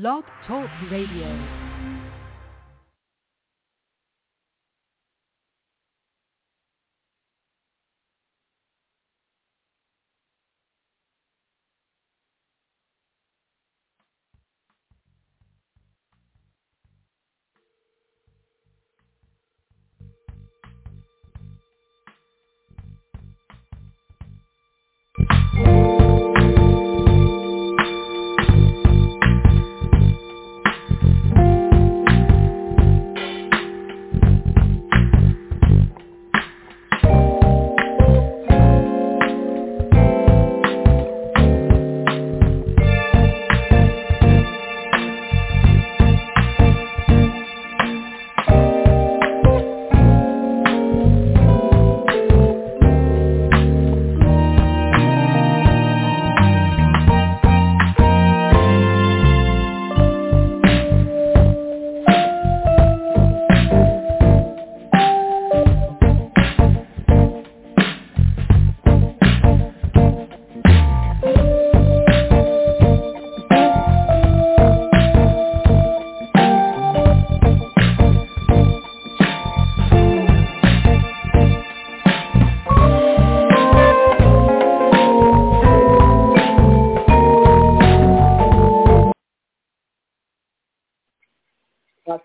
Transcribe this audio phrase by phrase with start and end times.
[0.00, 1.63] Blog Talk Radio.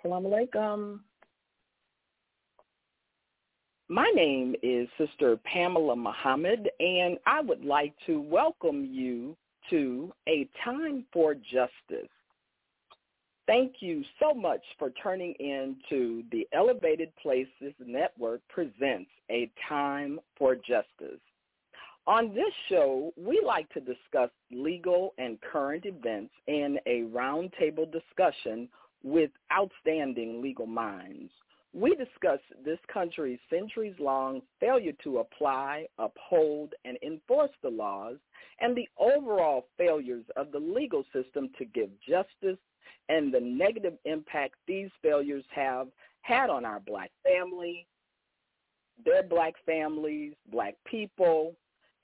[0.10, 1.00] Assalamu alaikum.
[3.90, 9.38] My name is Sister Pamela Muhammad, and I would like to welcome you
[9.70, 12.10] to A Time for Justice.
[13.46, 20.20] Thank you so much for turning in to the Elevated Places Network presents A Time
[20.38, 21.22] for Justice.
[22.08, 28.70] On this show, we like to discuss legal and current events in a roundtable discussion
[29.04, 31.32] with outstanding legal minds.
[31.74, 38.18] We discuss this country's centuries-long failure to apply, uphold, and enforce the laws
[38.60, 42.58] and the overall failures of the legal system to give justice
[43.08, 45.88] and the negative impact these failures have
[46.22, 47.86] had on our black family,
[49.06, 51.56] their black families, black people,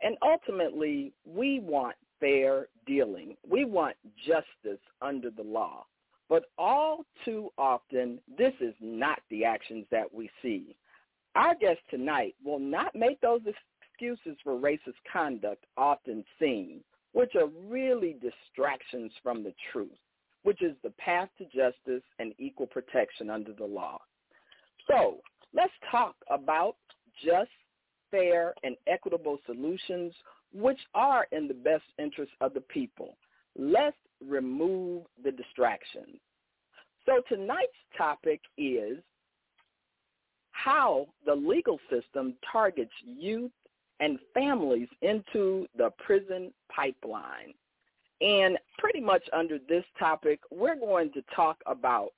[0.02, 3.36] and ultimately we want fair dealing.
[3.50, 3.96] We want
[4.26, 5.86] justice under the law.
[6.30, 10.76] But all too often, this is not the actions that we see.
[11.36, 16.82] Our guest tonight will not make those excuses for racist conduct often seen,
[17.14, 19.98] which are really distractions from the truth,
[20.44, 24.00] which is the path to justice and equal protection under the law.
[24.88, 25.18] So
[25.54, 26.76] let's talk about
[27.24, 27.50] just,
[28.12, 30.14] fair, and equitable solutions
[30.54, 33.18] which are in the best interest of the people.
[33.58, 36.20] Let's remove the distractions.
[37.06, 38.98] So tonight's topic is
[40.52, 43.52] how the legal system targets youth
[44.00, 47.54] and families into the prison pipeline.
[48.22, 52.10] And pretty much under this topic, we're going to talk about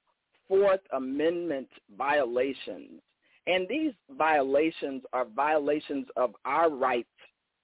[0.47, 3.01] Fourth Amendment violations.
[3.47, 7.09] And these violations are violations of our rights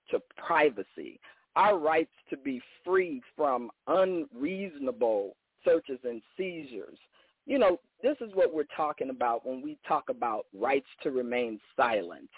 [0.10, 1.20] to privacy,
[1.56, 6.98] our rights to be free from unreasonable searches and seizures.
[7.46, 11.60] You know, this is what we're talking about when we talk about rights to remain
[11.76, 12.30] silent.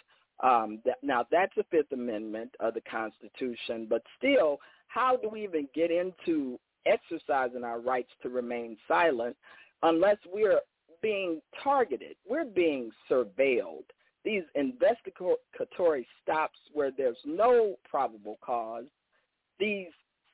[0.44, 5.44] Um, that, now, that's the Fifth Amendment of the Constitution, but still, how do we
[5.44, 9.36] even get into exercising our rights to remain silent
[9.84, 10.60] unless we're
[11.02, 12.16] being targeted?
[12.28, 13.86] We're being surveilled.
[14.26, 18.86] These investigatory stops where there's no probable cause,
[19.60, 19.88] these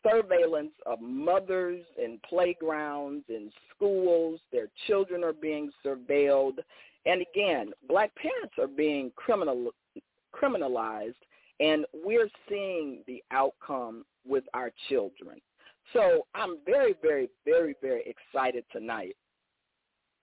[0.03, 4.39] surveillance of mothers in playgrounds, in schools.
[4.51, 6.57] Their children are being surveilled.
[7.05, 9.71] And again, black parents are being criminal,
[10.33, 11.15] criminalized,
[11.59, 15.39] and we're seeing the outcome with our children.
[15.93, 19.15] So I'm very, very, very, very excited tonight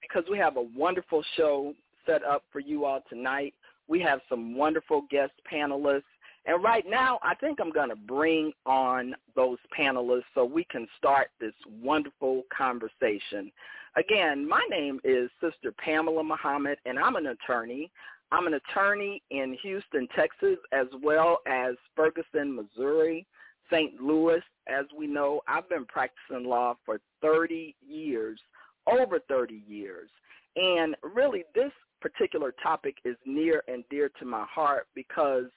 [0.00, 1.74] because we have a wonderful show
[2.06, 3.54] set up for you all tonight.
[3.86, 6.02] We have some wonderful guest panelists
[6.46, 10.86] and right now, I think I'm going to bring on those panelists so we can
[10.96, 11.52] start this
[11.82, 13.52] wonderful conversation.
[13.96, 17.90] Again, my name is Sister Pamela Muhammad, and I'm an attorney.
[18.30, 23.26] I'm an attorney in Houston, Texas, as well as Ferguson, Missouri,
[23.70, 24.00] St.
[24.00, 24.42] Louis.
[24.68, 28.40] As we know, I've been practicing law for 30 years,
[28.86, 30.08] over 30 years.
[30.56, 35.44] And really, this particular topic is near and dear to my heart because–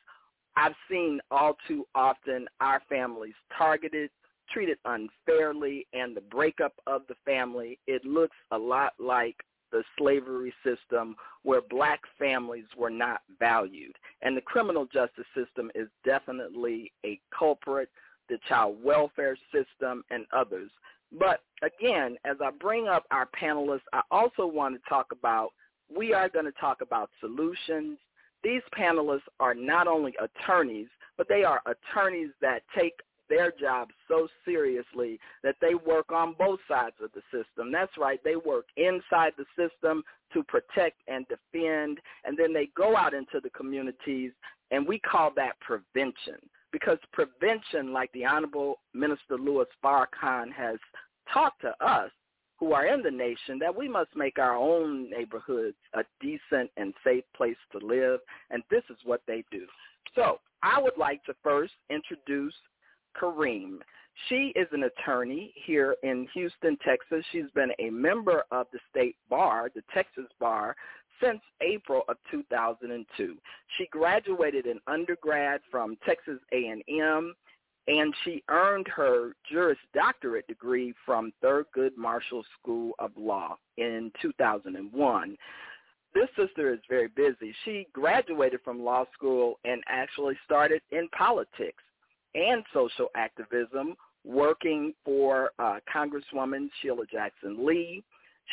[0.55, 4.09] I've seen all too often our families targeted,
[4.51, 9.37] treated unfairly and the breakup of the family, it looks a lot like
[9.71, 13.95] the slavery system where black families were not valued.
[14.21, 17.89] And the criminal justice system is definitely a culprit,
[18.29, 20.69] the child welfare system, and others.
[21.17, 25.49] But again, as I bring up our panelists, I also want to talk about,
[25.93, 27.97] we are going to talk about solutions.
[28.43, 32.99] These panelists are not only attorneys, but they are attorneys that take
[33.29, 37.71] their job so seriously that they work on both sides of the system.
[37.71, 38.19] That's right.
[38.23, 40.03] They work inside the system
[40.33, 44.31] to protect and defend, and then they go out into the communities,
[44.71, 46.35] and we call that prevention.
[46.71, 50.77] Because prevention, like the Honorable Minister Louis Farrakhan has
[51.33, 52.11] taught to us,
[52.61, 56.93] who are in the nation that we must make our own neighborhoods a decent and
[57.03, 58.19] safe place to live,
[58.51, 59.65] and this is what they do.
[60.13, 62.53] So I would like to first introduce
[63.19, 63.79] Kareem.
[64.29, 67.25] She is an attorney here in Houston, Texas.
[67.31, 70.75] She's been a member of the state bar, the Texas bar,
[71.19, 73.37] since April of 2002.
[73.77, 77.33] She graduated in undergrad from Texas A&M,
[77.91, 85.37] and she earned her Juris Doctorate degree from Thurgood Marshall School of Law in 2001.
[86.13, 87.53] This sister is very busy.
[87.65, 91.83] She graduated from law school and actually started in politics
[92.33, 98.03] and social activism, working for uh, Congresswoman Sheila Jackson Lee.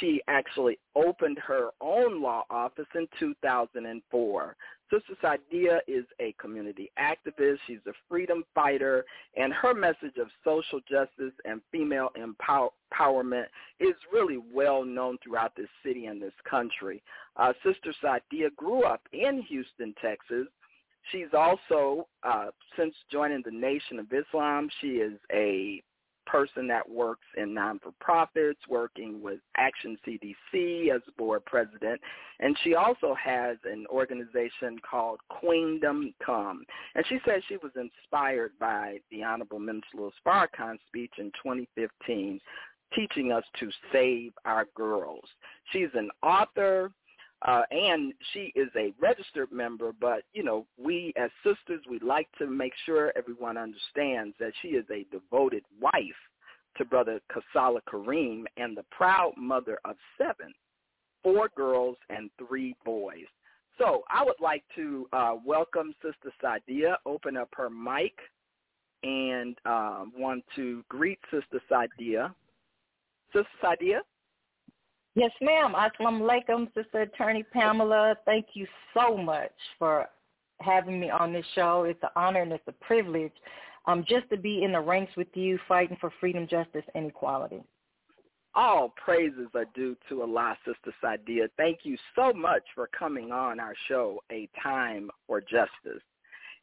[0.01, 4.57] She actually opened her own law office in 2004.
[4.91, 7.59] Sister Saidiya is a community activist.
[7.67, 9.05] She's a freedom fighter,
[9.37, 13.47] and her message of social justice and female empowerment
[13.81, 17.03] is really well known throughout this city and this country.
[17.37, 20.47] Uh, Sister Saidiya grew up in Houston, Texas,
[21.13, 22.47] She's also, uh,
[22.77, 25.83] since joining the Nation of Islam, she is a
[26.31, 32.01] person that works in non-for-profits, working with Action CDC as board president,
[32.41, 36.65] and she also has an organization called Queendom Come.
[36.95, 40.13] And she says she was inspired by the Honorable Minister Louis
[40.87, 42.41] speech in 2015,
[42.95, 45.25] teaching us to save our girls.
[45.73, 46.93] She's an author,
[47.43, 52.29] uh, and she is a registered member, but, you know, we as sisters, we like
[52.39, 56.03] to make sure everyone understands that she is a devoted wife
[56.77, 60.53] to Brother Kasala Kareem and the proud mother of seven,
[61.23, 63.27] four girls and three boys.
[63.79, 68.15] So I would like to uh, welcome Sister Sadia, open up her mic,
[69.05, 72.35] and uh, want to greet Sister Sadia.
[73.33, 74.01] Sister Saidiya?
[75.19, 75.75] Yes, ma'am.
[75.75, 78.15] Assalamu alaikum, Sister Attorney Pamela.
[78.25, 80.07] Thank you so much for
[80.61, 81.83] having me on this show.
[81.83, 83.33] It's an honor and it's a privilege
[83.87, 87.65] um, just to be in the ranks with you fighting for freedom, justice, and equality.
[88.55, 91.49] All praises are due to Allah, Sister Saidiya.
[91.57, 96.05] Thank you so much for coming on our show, A Time for Justice.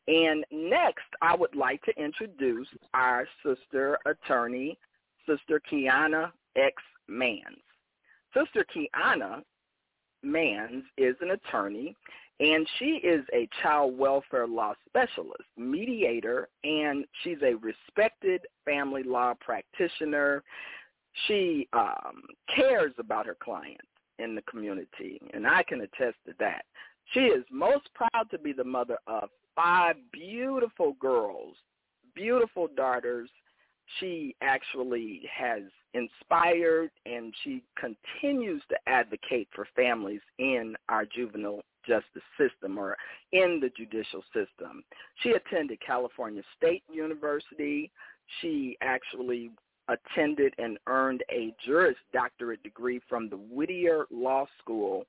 [0.07, 4.77] And next, I would like to introduce our sister attorney,
[5.27, 6.75] Sister Kiana X.
[7.09, 7.64] Mans.
[8.35, 9.41] Sister Kiana
[10.23, 11.95] Mans is an attorney,
[12.39, 19.33] and she is a child welfare law specialist, mediator, and she's a respected family law
[19.39, 20.43] practitioner.
[21.27, 22.23] She um,
[22.53, 23.87] cares about her clients
[24.19, 26.65] in the community, and I can attest to that.
[27.13, 31.55] She is most proud to be the mother of five beautiful girls,
[32.15, 33.29] beautiful daughters.
[33.99, 35.63] She actually has
[35.93, 42.97] inspired and she continues to advocate for families in our juvenile justice system or
[43.31, 44.83] in the judicial system.
[45.21, 47.91] She attended California State University.
[48.41, 49.51] She actually
[49.87, 55.05] attended and earned a Juris Doctorate degree from the Whittier Law School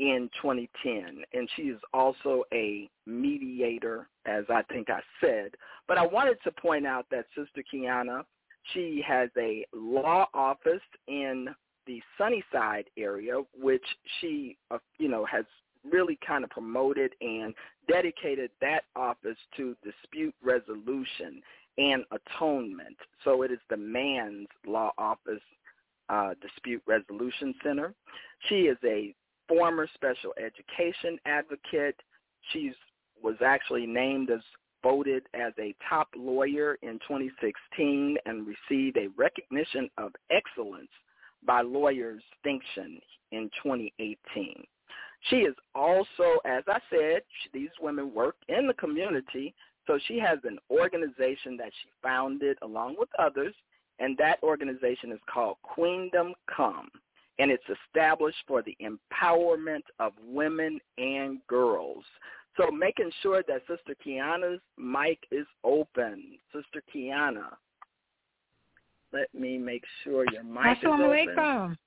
[0.00, 1.22] in 2010.
[1.32, 5.52] And she is also a mediator, as I think I said.
[5.86, 8.24] But I wanted to point out that Sister Kiana
[8.74, 11.48] she has a law office in
[11.86, 13.84] the Sunnyside area, which
[14.20, 15.44] she, uh, you know, has
[15.90, 17.54] really kind of promoted and
[17.88, 21.40] dedicated that office to dispute resolution
[21.78, 22.96] and atonement.
[23.24, 25.40] So it is the Mans Law Office
[26.10, 27.94] uh, Dispute Resolution Center.
[28.48, 29.14] She is a
[29.50, 31.96] former special education advocate.
[32.52, 32.72] She
[33.22, 34.40] was actually named as
[34.82, 40.88] voted as a top lawyer in 2016 and received a recognition of excellence
[41.44, 43.00] by Lawyers Distinction
[43.32, 44.64] in 2018.
[45.28, 49.54] She is also, as I said, these women work in the community,
[49.86, 53.54] So she has an organization that she founded along with others,
[53.98, 56.88] and that organization is called Queendom Come,
[57.38, 62.04] and it's established for the empowerment of women and girls.
[62.56, 66.38] So making sure that Sister Kiana's mic is open.
[66.52, 67.54] Sister Kiana,
[69.12, 71.78] let me make sure your mic Assalamu is open.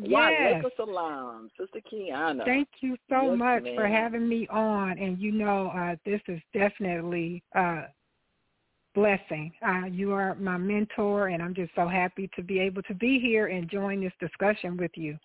[0.00, 0.64] Yes.
[0.76, 2.44] salam, Sister Kiana.
[2.44, 3.74] Thank you so yes, much ma'am.
[3.74, 4.96] for having me on.
[4.98, 7.86] And you know, uh, this is definitely a
[8.94, 9.52] blessing.
[9.66, 13.18] Uh, you are my mentor, and I'm just so happy to be able to be
[13.18, 15.18] here and join this discussion with you.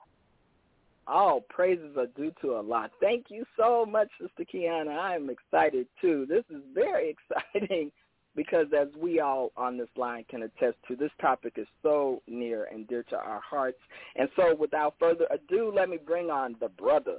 [1.05, 2.89] All praises are due to Allah.
[3.01, 4.97] Thank you so much, Sister Kiana.
[4.97, 6.25] I am excited too.
[6.29, 7.15] This is very
[7.53, 7.91] exciting
[8.35, 12.65] because as we all on this line can attest to, this topic is so near
[12.65, 13.79] and dear to our hearts.
[14.15, 17.17] And so without further ado, let me bring on the brother.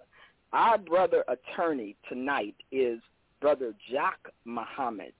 [0.52, 3.00] Our brother attorney tonight is
[3.40, 5.12] Brother Jack Muhammad.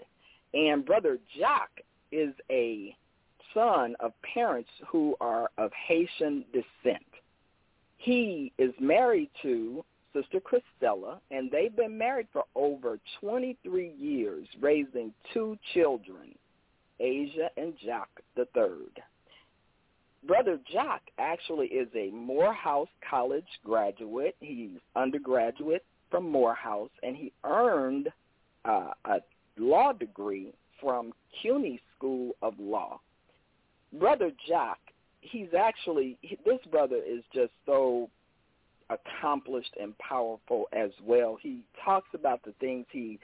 [0.55, 2.97] And Brother Jack is a
[3.53, 7.05] son of parents who are of Haitian descent.
[7.99, 15.13] He is married to Sister Christella, and they've been married for over 23 years, raising
[15.33, 16.35] two children,
[17.01, 19.03] Asia and Jack the third.
[20.27, 24.37] Brother Jack actually is a Morehouse College graduate.
[24.41, 28.09] He's undergraduate from Morehouse, and he earned
[28.65, 29.21] uh, a
[29.59, 33.01] law degree from CUNY School of Law.
[33.93, 34.79] Brother Jack,
[35.21, 38.11] he's actually, this brother is just so
[38.91, 41.39] accomplished and powerful as well.
[41.41, 43.19] He talks about the things he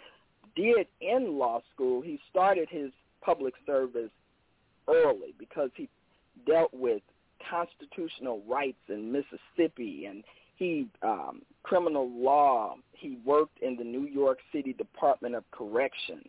[0.56, 2.00] did in law school.
[2.00, 2.90] He started his
[3.22, 4.10] public service
[4.88, 5.88] early because he
[6.46, 7.02] dealt with
[7.50, 10.24] constitutional rights in Mississippi and
[10.60, 12.76] he um, criminal law.
[12.92, 16.20] He worked in the New York City Department of Correction.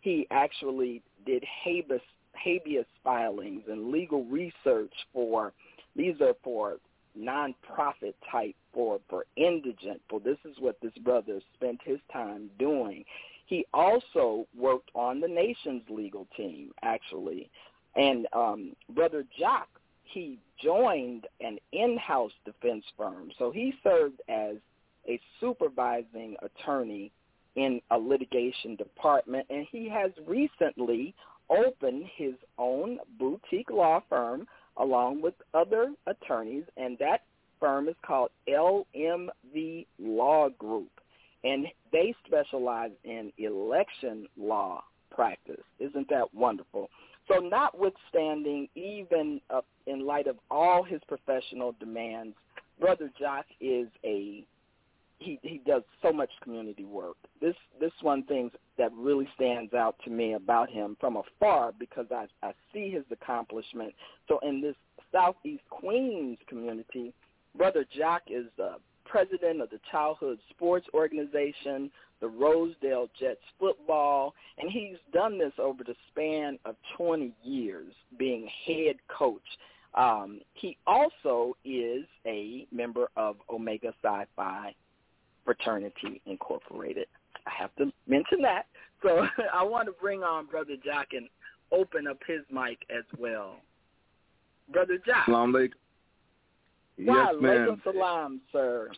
[0.00, 2.00] He actually did habeas
[2.34, 5.52] habeas filings and legal research for
[5.94, 6.78] these are for
[7.16, 10.00] nonprofit type for for indigent.
[10.08, 13.04] For this is what this brother spent his time doing.
[13.46, 17.50] He also worked on the nation's legal team, actually,
[17.94, 19.68] and um, brother Jock
[20.04, 23.30] he joined an in-house defense firm.
[23.38, 24.56] So he served as
[25.08, 27.10] a supervising attorney
[27.56, 31.14] in a litigation department, and he has recently
[31.50, 34.46] opened his own boutique law firm
[34.76, 37.22] along with other attorneys, and that
[37.60, 40.90] firm is called LMV Law Group,
[41.44, 45.62] and they specialize in election law practice.
[45.78, 46.90] Isn't that wonderful?
[47.28, 52.36] So notwithstanding, even uh, in light of all his professional demands,
[52.78, 54.44] Brother Jock is a
[55.18, 57.16] he he does so much community work.
[57.40, 62.06] This this one thing that really stands out to me about him from afar because
[62.10, 63.94] I I see his accomplishment.
[64.28, 64.76] So in this
[65.12, 67.14] Southeast Queens community,
[67.56, 68.76] Brother Jock is the
[69.14, 71.88] president of the Childhood Sports Organization,
[72.20, 78.48] the Rosedale Jets football, and he's done this over the span of 20 years being
[78.66, 79.40] head coach.
[79.94, 84.74] Um, he also is a member of Omega Psi Phi
[85.44, 87.06] Fraternity Incorporated.
[87.46, 88.66] I have to mention that.
[89.00, 91.28] So I want to bring on Brother Jack and
[91.70, 93.58] open up his mic as well.
[94.72, 95.26] Brother Jack.
[95.26, 95.70] Salam alaikum.
[96.96, 97.80] Yes, ma'am.
[97.84, 98.90] salam, sir.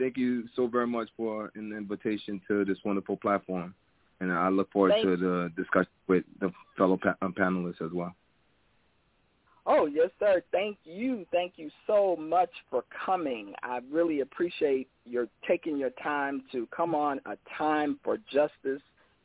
[0.00, 3.74] Thank you so very much for an invitation to this wonderful platform.
[4.20, 7.92] And I look forward Thank to the discussion with the fellow pa- uh, panelists as
[7.92, 8.14] well.
[9.66, 10.42] Oh, yes, sir.
[10.52, 11.26] Thank you.
[11.30, 13.52] Thank you so much for coming.
[13.62, 18.82] I really appreciate your taking your time to come on a time for justice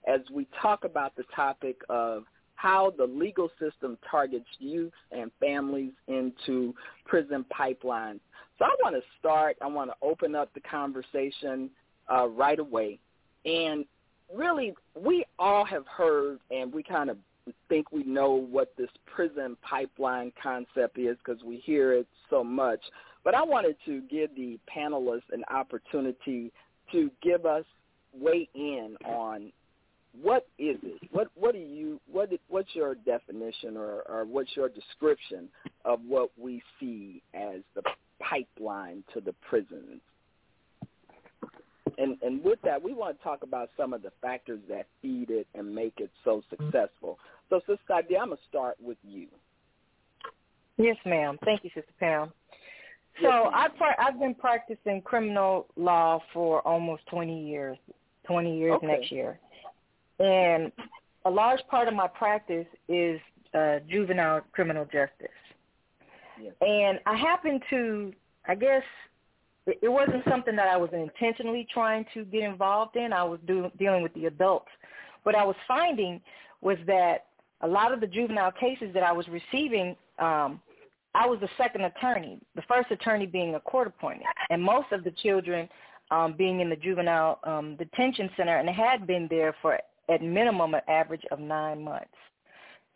[0.07, 5.91] as we talk about the topic of how the legal system targets youth and families
[6.07, 6.73] into
[7.05, 8.19] prison pipelines.
[8.57, 11.69] So I want to start, I want to open up the conversation
[12.11, 12.99] uh, right away.
[13.45, 13.85] And
[14.33, 17.17] really, we all have heard and we kind of
[17.69, 22.79] think we know what this prison pipeline concept is because we hear it so much.
[23.23, 26.51] But I wanted to give the panelists an opportunity
[26.91, 27.65] to give us
[28.13, 29.51] weigh in on
[30.21, 31.01] what is it?
[31.11, 35.49] What what do you what what's your definition or, or what's your description
[35.83, 37.81] of what we see as the
[38.19, 40.01] pipeline to the prisons?
[41.97, 45.29] And and with that, we want to talk about some of the factors that feed
[45.29, 47.19] it and make it so successful.
[47.49, 49.27] So, Sister Sadia, I'm gonna start with you.
[50.77, 51.37] Yes, ma'am.
[51.45, 52.33] Thank you, Sister Pam.
[53.21, 53.51] So Yes.
[53.53, 57.77] I pra- I've been practicing criminal law for almost 20 years.
[58.25, 58.87] 20 years Okay.
[58.87, 59.39] next year.
[60.19, 60.71] And
[61.25, 63.19] a large part of my practice is
[63.53, 65.27] uh, juvenile criminal justice.
[66.41, 66.53] Yes.
[66.61, 68.13] And I happen to,
[68.47, 68.83] I guess,
[69.67, 73.13] it wasn't something that I was intentionally trying to get involved in.
[73.13, 74.69] I was do, dealing with the adults.
[75.23, 76.21] What I was finding
[76.61, 77.25] was that
[77.61, 80.61] a lot of the juvenile cases that I was receiving, um,
[81.15, 85.03] I was the second attorney, the first attorney being a court appointed, and most of
[85.03, 85.67] the children
[86.11, 90.73] um, being in the juvenile um, detention center and had been there for at minimum
[90.73, 92.07] an average of nine months.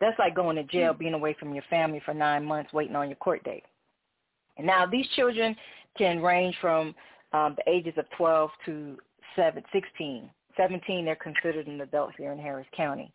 [0.00, 3.08] That's like going to jail, being away from your family for nine months, waiting on
[3.08, 3.64] your court date.
[4.56, 5.54] And now these children
[5.98, 6.94] can range from
[7.32, 8.96] um, the ages of 12 to
[9.36, 10.30] 7, 16.
[10.56, 13.12] 17, they're considered an adult here in Harris County.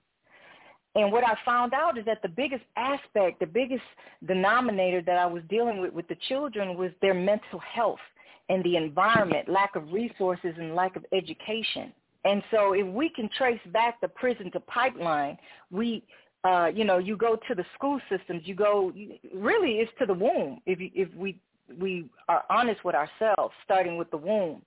[0.96, 3.84] And what I found out is that the biggest aspect, the biggest
[4.26, 8.00] denominator that I was dealing with with the children was their mental health
[8.48, 11.92] and the environment, lack of resources and lack of education.
[12.26, 15.38] And so if we can trace back the prison to pipeline,
[15.72, 16.04] we,
[16.44, 18.92] uh, you know, you go to the school systems, you go,
[19.34, 21.40] really it's to the womb if, you, if we,
[21.80, 24.62] we are honest with ourselves, starting with the womb.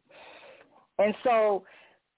[0.99, 1.65] And so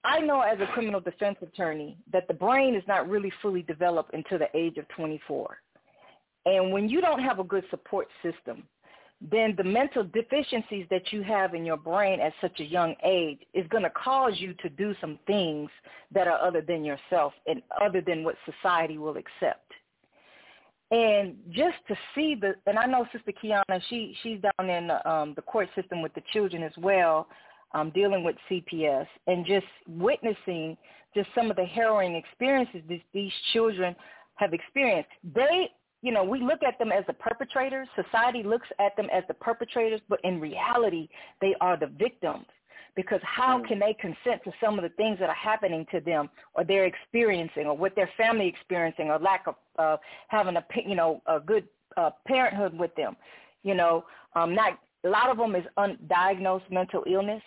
[0.03, 4.13] I know as a criminal defense attorney that the brain is not really fully developed
[4.13, 5.57] until the age of 24.
[6.45, 8.63] And when you don't have a good support system,
[9.29, 13.39] then the mental deficiencies that you have in your brain at such a young age
[13.53, 15.69] is going to cause you to do some things
[16.11, 19.71] that are other than yourself and other than what society will accept.
[20.89, 25.09] And just to see the, and I know Sister Kiana, she she's down in the,
[25.09, 27.27] um, the court system with the children as well,
[27.73, 30.75] um, dealing with CPS, and just witnessing
[31.15, 33.95] just some of the harrowing experiences these, these children
[34.35, 35.09] have experienced.
[35.35, 35.69] They
[36.01, 37.87] you know, we look at them as the perpetrators.
[37.95, 41.07] Society looks at them as the perpetrators, but in reality,
[41.41, 42.45] they are the victims.
[42.95, 43.67] Because how mm.
[43.67, 46.85] can they consent to some of the things that are happening to them, or they're
[46.85, 51.39] experiencing, or what their family experiencing, or lack of uh, having a you know a
[51.39, 53.15] good uh, parenthood with them?
[53.63, 54.03] You know,
[54.35, 57.41] um, not a lot of them is undiagnosed mental illness.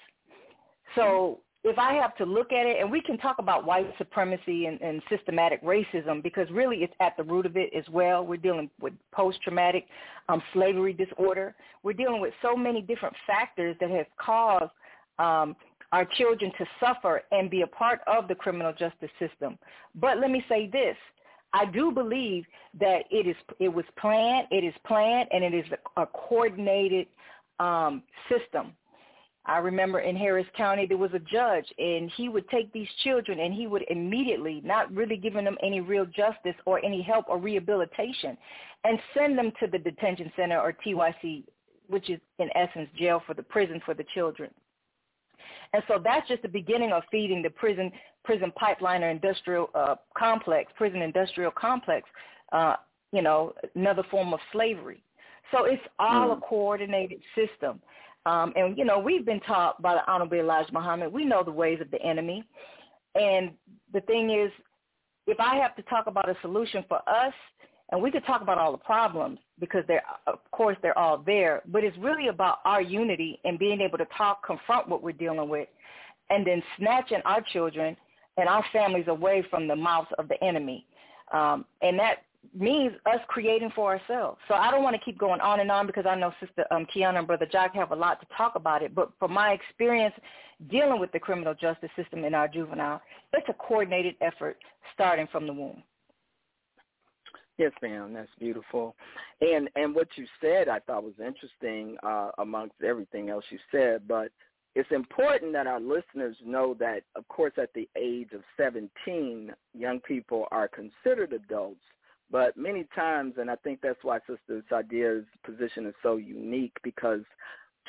[0.94, 4.66] So if I have to look at it, and we can talk about white supremacy
[4.66, 8.24] and, and systematic racism because really it's at the root of it as well.
[8.24, 9.86] We're dealing with post-traumatic
[10.28, 11.54] um, slavery disorder.
[11.82, 14.70] We're dealing with so many different factors that have caused
[15.18, 15.56] um,
[15.92, 19.58] our children to suffer and be a part of the criminal justice system.
[19.94, 20.96] But let me say this.
[21.54, 22.44] I do believe
[22.78, 25.64] that it is it was planned, it is planned, and it is
[25.96, 27.06] a, a coordinated
[27.58, 28.72] um, system
[29.46, 33.40] I remember in Harris County there was a judge and he would take these children
[33.40, 37.38] and he would immediately, not really giving them any real justice or any help or
[37.38, 38.38] rehabilitation,
[38.84, 41.44] and send them to the detention center or TYC,
[41.88, 44.50] which is in essence jail for the prison for the children.
[45.74, 47.90] And so that's just the beginning of feeding the prison
[48.24, 52.08] prison pipeline or industrial uh, complex, prison industrial complex,
[52.52, 52.76] uh,
[53.12, 55.02] you know, another form of slavery.
[55.52, 56.38] So it's all mm.
[56.38, 57.80] a coordinated system.
[58.26, 61.50] Um, and, you know, we've been taught by the Honorable Elijah Muhammad, we know the
[61.50, 62.44] ways of the enemy.
[63.14, 63.52] And
[63.92, 64.50] the thing is,
[65.26, 67.34] if I have to talk about a solution for us,
[67.90, 71.62] and we could talk about all the problems because they're, of course, they're all there,
[71.66, 75.48] but it's really about our unity and being able to talk, confront what we're dealing
[75.48, 75.68] with,
[76.30, 77.96] and then snatching our children
[78.36, 80.86] and our families away from the mouths of the enemy.
[81.32, 84.38] Um, and that means us creating for ourselves.
[84.48, 86.86] So I don't want to keep going on and on because I know Sister um,
[86.94, 88.94] Kiana and Brother Jack have a lot to talk about it.
[88.94, 90.14] But from my experience
[90.70, 93.00] dealing with the criminal justice system in our juvenile,
[93.32, 94.58] it's a coordinated effort
[94.92, 95.82] starting from the womb.
[97.58, 98.12] Yes, ma'am.
[98.12, 98.96] That's beautiful.
[99.40, 104.08] And and what you said I thought was interesting uh, amongst everything else you said,
[104.08, 104.32] but
[104.74, 110.00] it's important that our listeners know that, of course, at the age of 17, young
[110.00, 111.80] people are considered adults
[112.34, 117.20] but many times, and I think that's why Sister Sadia's position is so unique because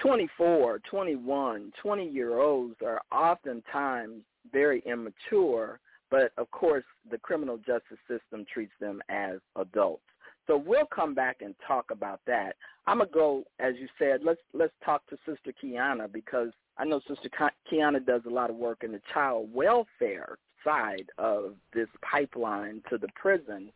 [0.03, 4.21] 24, 21, 20-year-olds are oftentimes
[4.53, 5.79] very immature,
[6.12, 10.03] but of course the criminal justice system treats them as adults.
[10.45, 12.55] So we'll come back and talk about that.
[12.86, 17.01] I'm gonna go, as you said, let's let's talk to Sister Kiana because I know
[17.08, 17.31] Sister
[17.71, 22.99] Kiana does a lot of work in the child welfare side of this pipeline to
[22.99, 23.71] the prison.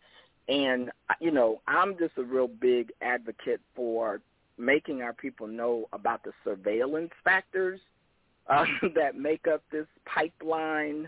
[0.50, 0.90] And,
[1.22, 4.20] you know, I'm just a real big advocate for
[4.58, 7.80] making our people know about the surveillance factors
[8.48, 11.08] uh, that make up this pipeline.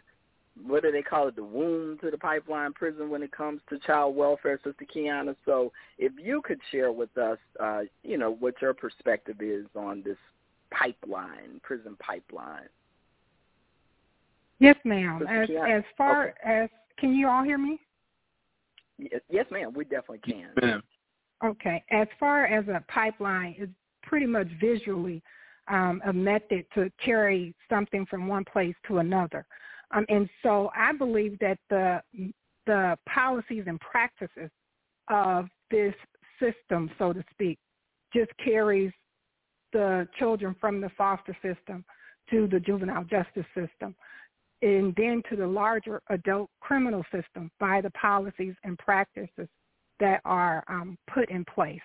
[0.64, 1.36] What do they call it?
[1.36, 5.36] The womb to the pipeline prison when it comes to child welfare, Sister Kiana.
[5.46, 10.04] So if you could share with us, uh, you know, what your perspective is on
[10.04, 10.18] this
[10.70, 12.70] pipeline, prison pipeline.
[14.60, 15.26] Yes, ma'am.
[15.28, 16.64] As as far okay.
[16.64, 17.80] as can you all hear me?
[19.02, 19.74] Yes, yes ma'am.
[19.74, 20.50] We definitely can.
[20.62, 20.82] Ma'am.
[21.44, 21.84] Okay.
[21.90, 23.72] As far as a pipeline, it's
[24.04, 25.22] pretty much visually
[25.68, 29.46] um, a method to carry something from one place to another.
[29.92, 32.02] Um, and so I believe that the
[32.68, 34.52] the policies and practices
[35.10, 35.96] of this
[36.40, 37.58] system, so to speak,
[38.14, 38.92] just carries
[39.74, 41.84] the children from the foster system
[42.30, 43.96] to the juvenile justice system
[44.62, 49.48] and then to the larger adult criminal system by the policies and practices
[50.00, 51.82] that are um, put in place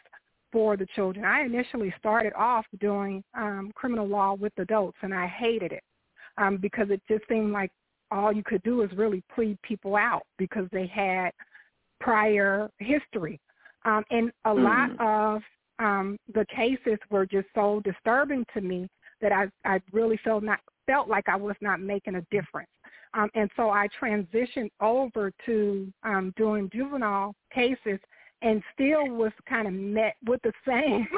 [0.53, 1.25] for the children.
[1.25, 5.83] I initially started off doing um, criminal law with adults, and I hated it
[6.39, 7.71] um, because it just seemed like
[8.11, 11.31] all you could do is really plead people out because they had
[12.01, 13.41] prior history.
[13.85, 14.65] Um, and a mm.
[14.65, 15.43] lot of
[15.79, 18.89] um, the cases were just so disturbing to me
[19.29, 19.33] that
[19.65, 22.71] I, I really felt not felt like I was not making a difference.
[23.13, 27.99] Um, and so I transitioned over to um, doing juvenile cases
[28.43, 31.09] and still was kind of met with the same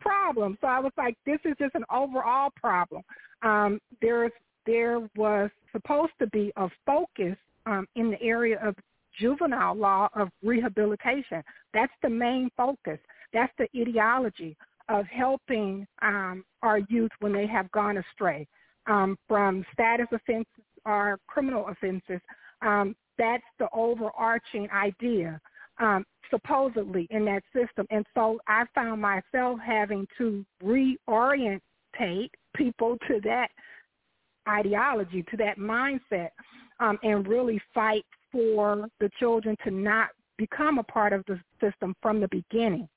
[0.00, 0.58] problem.
[0.60, 3.02] So I was like, this is just an overall problem.
[3.42, 4.32] Um, there's
[4.66, 7.36] there was supposed to be a focus
[7.66, 8.74] um, in the area of
[9.20, 11.42] juvenile law of rehabilitation.
[11.72, 12.98] That's the main focus.
[13.32, 14.56] That's the ideology
[14.88, 18.46] of helping um, our youth when they have gone astray
[18.86, 22.20] um, from status offenses or criminal offenses.
[22.62, 25.40] Um, that's the overarching idea,
[25.78, 27.86] um, supposedly, in that system.
[27.90, 31.60] And so I found myself having to reorientate
[32.54, 33.48] people to that
[34.48, 36.30] ideology, to that mindset,
[36.80, 41.94] um, and really fight for the children to not become a part of the system
[42.02, 42.88] from the beginning.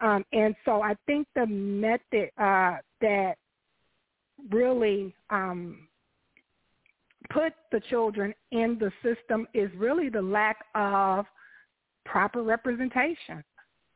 [0.00, 3.34] Um, and so I think the method uh, that
[4.50, 5.88] really um,
[7.30, 11.26] put the children in the system is really the lack of
[12.04, 13.42] proper representation.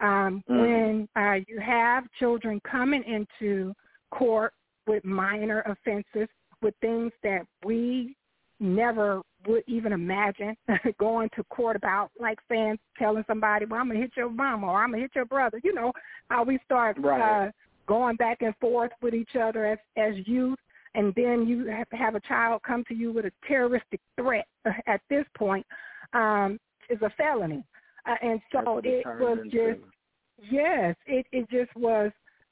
[0.00, 0.58] Um, mm-hmm.
[0.58, 3.72] When uh, you have children coming into
[4.10, 4.52] court
[4.86, 6.28] with minor offenses,
[6.60, 8.16] with things that we
[8.58, 10.56] never would even imagine
[10.98, 14.64] going to court about, like saying, telling somebody, well, I'm going to hit your mom
[14.64, 15.60] or I'm going to hit your brother.
[15.62, 15.92] You know,
[16.28, 17.46] how we start right.
[17.46, 17.50] uh,
[17.86, 20.58] going back and forth with each other as, as youth.
[20.94, 24.46] And then you have to have a child come to you with a terroristic threat
[24.86, 25.66] at this point
[26.12, 26.58] um,
[26.90, 27.64] is a felony.
[28.06, 29.80] Uh, and so it was just,
[30.50, 32.10] yes, it, it just was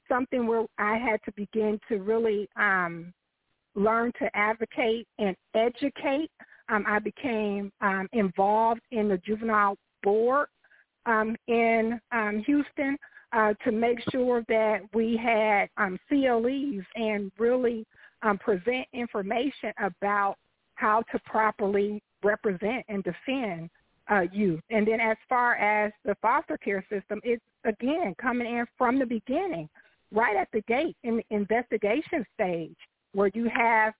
[0.08, 3.12] something where I had to begin to really um,
[3.74, 6.30] learn to advocate and educate.
[6.70, 10.48] Um, I became um, involved in the juvenile board
[11.06, 12.96] um, in um, Houston
[13.32, 17.86] uh, to make sure that we had um, CLEs and really
[18.22, 20.36] um, present information about
[20.74, 23.70] how to properly represent and defend
[24.10, 24.60] uh, youth.
[24.70, 29.06] And then as far as the foster care system, it's again coming in from the
[29.06, 29.68] beginning,
[30.12, 32.76] right at the gate in the investigation stage
[33.12, 33.94] where you have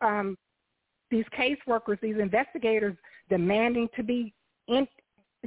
[0.00, 0.36] um,
[1.10, 2.96] these caseworkers, these investigators
[3.28, 4.32] demanding to be
[4.68, 4.86] in,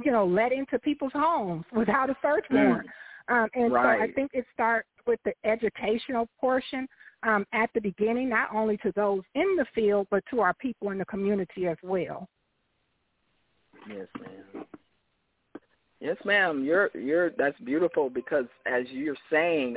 [0.04, 2.66] you know, let into people's homes without a search mm.
[2.66, 2.88] warrant.
[2.88, 2.90] Mm.
[3.26, 3.98] Um, and right.
[3.98, 6.86] so I think it starts with the educational portion
[7.22, 10.90] um, at the beginning, not only to those in the field, but to our people
[10.90, 12.28] in the community as well.
[13.88, 14.66] Yes, ma'am.
[16.00, 16.64] Yes, ma'am.
[16.64, 19.76] You're you're that's beautiful because as you're saying,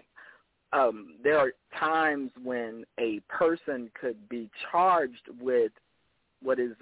[0.74, 5.72] um, there are times when a person could be charged with
[6.42, 6.74] what is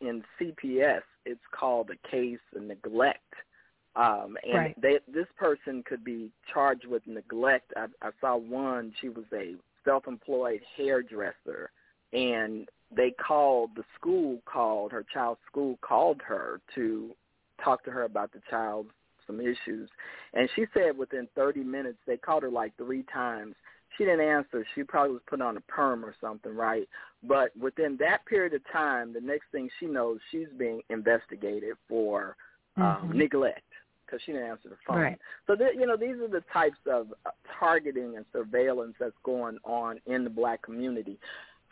[0.00, 1.02] in CPS.
[1.26, 3.34] It's called a case of neglect,
[3.96, 4.80] um, and right.
[4.80, 7.72] they, this person could be charged with neglect.
[7.76, 8.92] I, I saw one.
[9.00, 9.54] She was a
[9.84, 11.70] self-employed hairdresser,
[12.12, 17.10] and they called the school called her child's school called her to
[17.62, 18.90] talk to her about the child's
[19.26, 19.88] some issues.
[20.34, 23.54] And she said within 30 minutes, they called her like three times.
[23.96, 24.66] She didn't answer.
[24.74, 26.88] She probably was put on a perm or something, right?
[27.22, 32.36] But within that period of time, the next thing she knows, she's being investigated for
[32.76, 33.18] um, mm-hmm.
[33.18, 33.62] neglect
[34.04, 34.98] because she didn't answer the phone.
[34.98, 35.18] Right.
[35.46, 39.58] So, th- you know, these are the types of uh, targeting and surveillance that's going
[39.64, 41.18] on in the black community.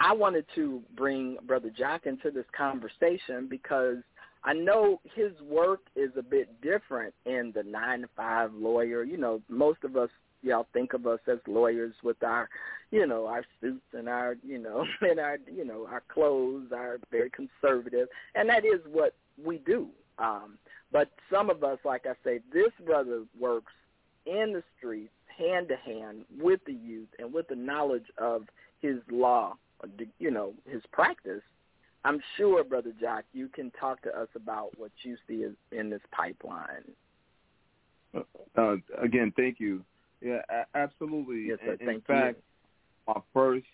[0.01, 3.99] I wanted to bring Brother Jack into this conversation because
[4.44, 9.05] I know his work is a bit different in the nine to five lawyer.
[9.05, 10.11] You know, most of us
[10.42, 12.48] y'all think of us as lawyers with our,
[12.90, 16.98] you know, our suits and our, you know, and our, you know, our clothes are
[17.11, 19.88] very conservative, and that is what we do.
[20.18, 20.59] Um,
[20.90, 23.72] but some of us, like I say, this brother works
[24.26, 28.42] in the streets, hand to hand with the youth, and with the knowledge of
[28.81, 29.55] his law,
[30.18, 31.42] you know, his practice
[32.05, 36.01] I'm sure, Brother Jock, you can talk to us about what you see in this
[36.11, 36.83] pipeline.
[38.57, 39.85] Uh, again, thank you.
[40.21, 41.47] Yeah, a- absolutely.
[41.49, 41.77] Yes, sir.
[41.81, 42.38] In, thank fact,
[43.09, 43.15] you.
[43.15, 43.67] my first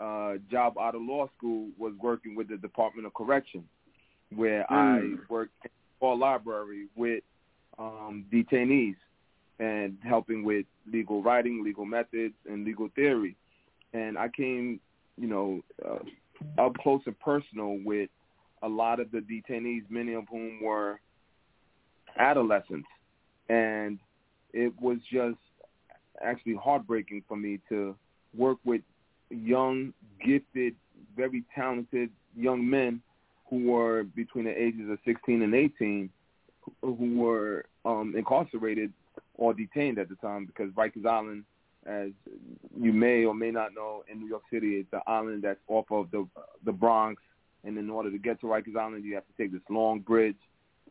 [0.00, 3.64] uh, job out of law school was working with the Department of Correction,
[4.34, 5.18] where mm.
[5.20, 7.22] I worked in the law library with
[7.78, 8.96] um, detainees
[9.58, 13.36] and helping with legal writing, legal methods, and legal theory.
[13.92, 14.80] And I came,
[15.16, 16.04] you know, uh,
[16.58, 18.10] up close and personal with
[18.62, 21.00] a lot of the detainees, many of whom were
[22.18, 22.88] adolescents.
[23.48, 23.98] And
[24.52, 25.38] it was just
[26.22, 27.94] actually heartbreaking for me to
[28.36, 28.80] work with
[29.30, 29.92] young,
[30.24, 30.74] gifted,
[31.16, 33.00] very talented young men
[33.48, 36.10] who were between the ages of 16 and 18
[36.82, 38.92] who were um, incarcerated
[39.34, 41.44] or detained at the time because Rikers Island,
[41.86, 42.10] as
[42.78, 45.86] you may or may not know, in New York City, it's the island that's off
[45.90, 46.26] of the
[46.64, 47.22] the Bronx,
[47.64, 50.36] and in order to get to Rikers Island, you have to take this long bridge,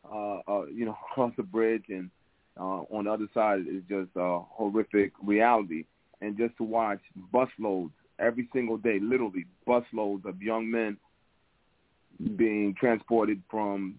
[0.09, 2.09] uh, uh, you know, across the bridge, and
[2.59, 5.85] uh, on the other side is just a horrific reality.
[6.21, 7.01] And just to watch
[7.33, 10.97] busloads every single day, literally busloads of young men
[12.37, 13.95] being transported from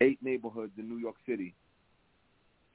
[0.00, 1.54] eight neighborhoods in New York City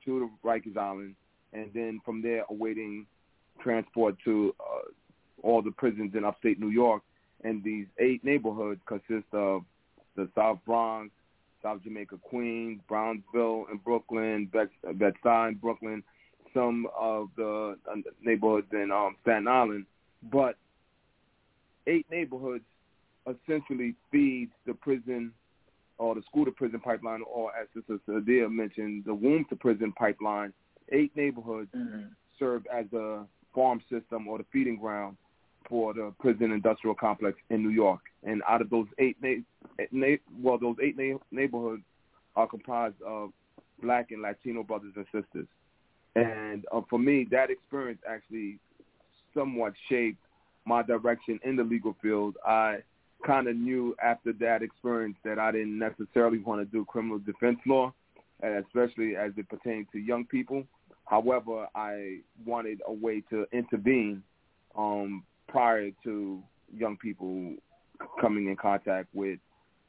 [0.04, 1.16] to the Rikers Island,
[1.54, 3.06] and then from there awaiting
[3.62, 4.90] transport to uh,
[5.42, 7.04] all the prisons in upstate New York.
[7.44, 9.64] And these eight neighborhoods consist of
[10.16, 11.12] the South Bronx,
[11.64, 16.04] South Jamaica, Queens, Brownsville, and Brooklyn, Bed-Stuy, Brooklyn,
[16.54, 19.86] some of the uh, neighborhoods in um, Staten Island.
[20.32, 20.56] But
[21.88, 22.64] eight neighborhoods
[23.28, 25.32] essentially feeds the prison
[25.98, 29.92] or the school to prison pipeline, or as Sister Sadia mentioned, the womb to prison
[29.92, 30.54] pipeline,
[30.92, 32.08] eight neighborhoods mm-hmm.
[32.40, 35.18] serve as a farm system or the feeding ground
[35.68, 38.00] for the prison industrial complex in New York.
[38.24, 39.18] And out of those eight,
[39.92, 40.98] na- well, those eight
[41.32, 41.84] neighborhoods
[42.36, 43.32] are comprised of
[43.82, 45.48] black and Latino brothers and sisters.
[46.16, 48.58] And uh, for me, that experience actually
[49.34, 50.20] somewhat shaped
[50.66, 52.36] my direction in the legal field.
[52.46, 52.78] I
[53.26, 57.60] kind of knew after that experience that I didn't necessarily want to do criminal defense
[57.66, 57.94] law,
[58.42, 60.64] especially as it pertains to young people.
[61.10, 64.22] However, I wanted a way to intervene
[64.78, 67.56] um, prior to young people
[68.22, 69.40] coming in contact with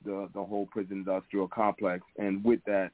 [0.03, 2.03] the the whole prison industrial complex.
[2.17, 2.93] And with that,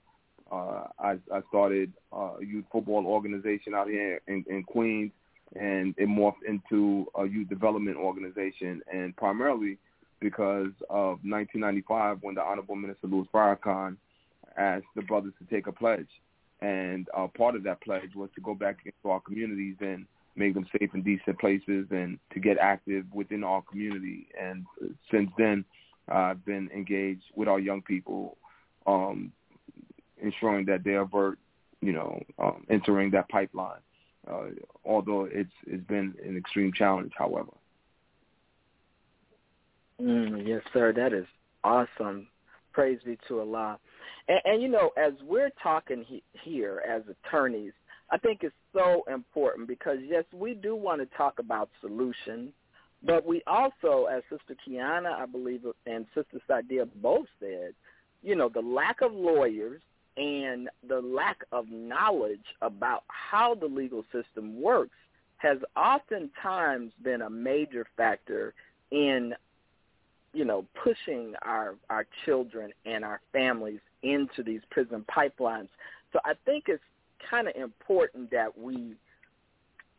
[0.51, 5.13] uh, I, I started a youth football organization out here in, in Queens,
[5.55, 8.83] and it morphed into a youth development organization.
[8.93, 9.79] And primarily,
[10.19, 13.97] because of 1995 when the Honorable Minister Louis Farrakhan
[14.57, 16.09] asked the brothers to take a pledge.
[16.61, 20.55] And uh, part of that pledge was to go back into our communities and make
[20.55, 24.29] them safe and decent places and to get active within our community.
[24.41, 24.67] And
[25.11, 25.65] since then,
[26.11, 28.37] uh, I've been engaged with our young people,
[28.87, 29.33] um,
[30.21, 31.39] ensuring that they avert,
[31.81, 33.81] you know, um, entering that pipeline.
[34.29, 34.47] Uh,
[34.85, 37.53] although it's it's been an extreme challenge, however.
[40.01, 40.93] Mm, yes, sir.
[40.93, 41.27] That is
[41.63, 42.27] awesome.
[42.73, 43.79] Praise be to Allah.
[44.29, 47.73] And, and you know, as we're talking he, here as attorneys,
[48.11, 52.53] I think it's so important because yes, we do want to talk about solutions,
[53.03, 57.75] but we also, as Sister Kiana, I believe, and Sister Sadia both said,
[58.23, 59.81] you know, the lack of lawyers
[60.17, 64.97] and the lack of knowledge about how the legal system works
[65.39, 68.55] has oftentimes been a major factor
[68.91, 69.35] in
[70.33, 73.81] you know, pushing our our children and our families
[74.13, 75.69] into these prison pipelines.
[76.13, 76.83] So I think it's
[77.29, 78.95] kind of important that we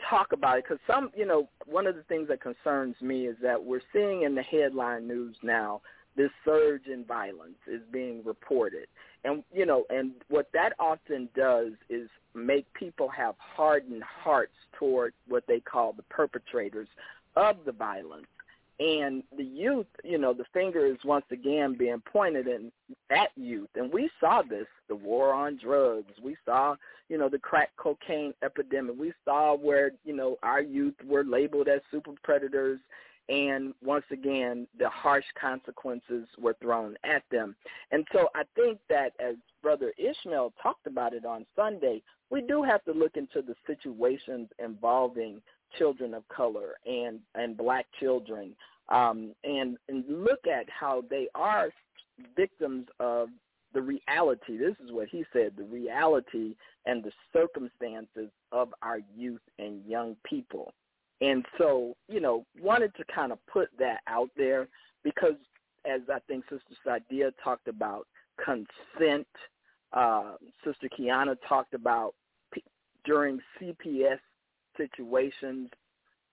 [0.09, 3.35] talk about it because some, you know, one of the things that concerns me is
[3.41, 5.81] that we're seeing in the headline news now
[6.15, 8.87] this surge in violence is being reported.
[9.23, 15.13] And, you know, and what that often does is make people have hardened hearts toward
[15.27, 16.87] what they call the perpetrators
[17.35, 18.25] of the violence
[18.79, 22.71] and the youth, you know, the finger is once again being pointed in,
[23.09, 23.69] at youth.
[23.75, 26.13] And we saw this, the war on drugs.
[26.23, 26.75] We saw,
[27.09, 28.95] you know, the crack cocaine epidemic.
[28.99, 32.79] We saw where, you know, our youth were labeled as super predators.
[33.29, 37.55] And once again, the harsh consequences were thrown at them.
[37.91, 42.61] And so I think that as Brother Ishmael talked about it on Sunday, we do
[42.61, 45.41] have to look into the situations involving
[45.77, 48.55] children of color and and black children
[48.89, 51.69] um, and and look at how they are
[52.35, 53.29] victims of
[53.73, 54.57] the reality.
[54.57, 60.15] This is what he said: the reality and the circumstances of our youth and young
[60.23, 60.73] people.
[61.19, 64.67] And so, you know, wanted to kind of put that out there
[65.03, 65.33] because
[65.85, 68.07] as I think Sister Sadia talked about,
[68.43, 69.27] consent.
[69.93, 70.33] Uh,
[70.65, 72.13] Sister Kiana talked about
[73.05, 74.19] during CPS
[74.77, 75.69] situations,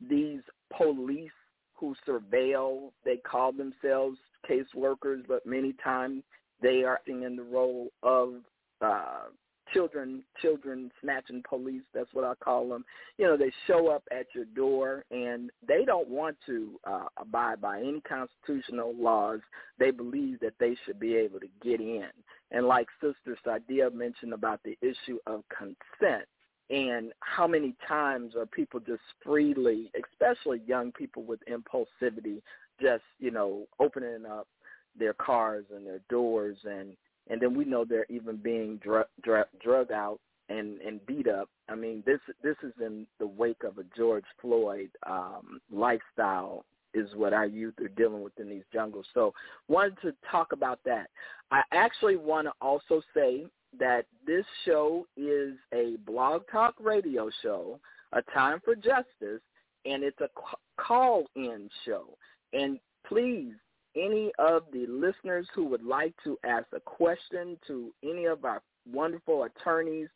[0.08, 0.40] these
[0.76, 1.30] police
[1.74, 6.22] who surveil, they call themselves caseworkers, but many times
[6.62, 8.34] they are in the role of
[8.80, 9.24] uh,
[9.72, 12.84] children children snatching police that's what i call them.
[13.16, 17.60] You know they show up at your door and they don't want to uh, abide
[17.60, 19.40] by any constitutional laws
[19.78, 22.08] they believe that they should be able to get in.
[22.50, 26.26] And like sister sadia mentioned about the issue of consent
[26.74, 32.42] and how many times are people just freely especially young people with impulsivity
[32.80, 34.48] just you know opening up
[34.98, 36.96] their cars and their doors and
[37.30, 41.48] and then we know they're even being drug drug, drug out and and beat up.
[41.68, 47.08] I mean, this this is in the wake of a George Floyd um, lifestyle is
[47.16, 49.06] what our youth are dealing with in these jungles.
[49.14, 49.32] So,
[49.68, 51.08] wanted to talk about that.
[51.50, 53.46] I actually want to also say
[53.78, 57.78] that this show is a blog talk radio show,
[58.12, 59.42] a time for justice,
[59.84, 60.28] and it's a
[60.78, 62.16] call-in show.
[62.52, 63.52] And please
[63.96, 68.60] any of the listeners who would like to ask a question to any of our
[68.90, 70.08] wonderful attorneys,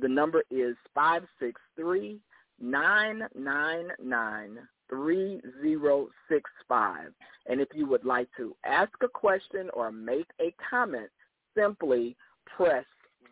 [0.00, 2.20] the number is five six three
[2.60, 7.12] nine nine nine three zero six five.
[7.46, 11.10] And if you would like to ask a question or make a comment,
[11.56, 12.16] simply
[12.54, 12.84] press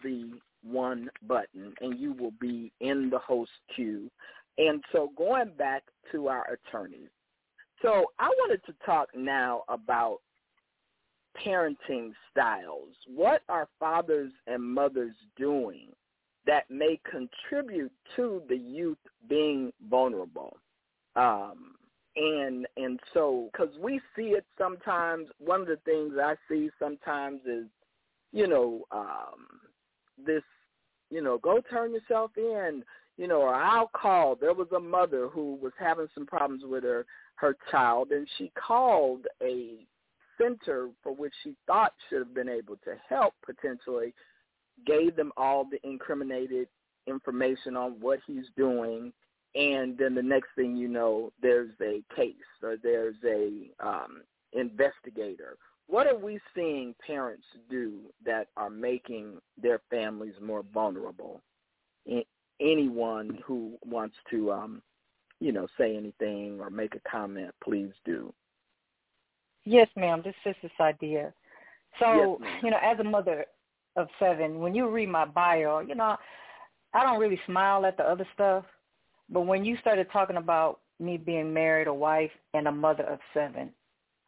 [0.03, 4.11] the one button and you will be in the host queue.
[4.57, 7.11] And so going back to our attorneys,
[7.83, 10.19] so I wanted to talk now about
[11.45, 12.95] parenting styles.
[13.07, 15.89] What are fathers and mothers doing
[16.47, 18.99] that may contribute to the youth
[19.29, 20.57] being vulnerable?
[21.17, 21.75] Um,
[22.17, 27.41] and and so because we see it sometimes, one of the things I see sometimes
[27.45, 27.67] is,
[28.35, 29.47] you know, um,
[30.27, 30.43] this,
[31.09, 32.83] you know, go turn yourself in,
[33.17, 34.35] you know, or I'll call.
[34.35, 38.53] There was a mother who was having some problems with her her child, and she
[38.57, 39.87] called a
[40.37, 44.13] center for which she thought should have been able to help potentially,
[44.85, 46.67] gave them all the incriminated
[47.07, 49.13] information on what he's doing,
[49.55, 55.57] and then the next thing you know, there's a case or there's a um, investigator.
[55.87, 61.43] What are we seeing parents do that are making their families more vulnerable?
[62.61, 64.83] Anyone who wants to um,
[65.41, 68.33] you know, say anything or make a comment, please do.
[69.65, 70.23] Yes, ma'am.
[70.25, 71.33] This is this idea.
[72.01, 73.45] So, yes, you know, as a mother
[73.97, 76.17] of seven, when you read my bio, you know,
[76.93, 78.65] I don't really smile at the other stuff,
[79.29, 83.19] but when you started talking about me being married, a wife, and a mother of
[83.33, 83.71] seven,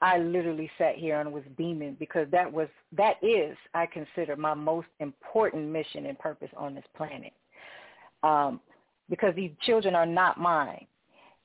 [0.00, 4.54] I literally sat here and was beaming because that was that is I consider my
[4.54, 7.32] most important mission and purpose on this planet.
[8.22, 8.60] Um,
[9.08, 10.84] because these children are not mine.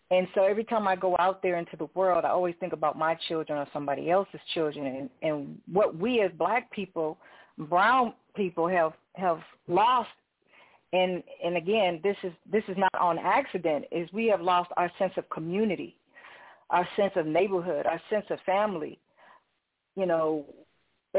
[0.09, 2.97] And so every time I go out there into the world, I always think about
[2.97, 7.17] my children or somebody else's children and, and what we as black people,
[7.57, 10.09] brown people have have lost
[10.93, 14.91] and and again, this is this is not on accident, is we have lost our
[14.99, 15.95] sense of community,
[16.71, 18.99] our sense of neighborhood, our sense of family.
[19.95, 20.45] You know,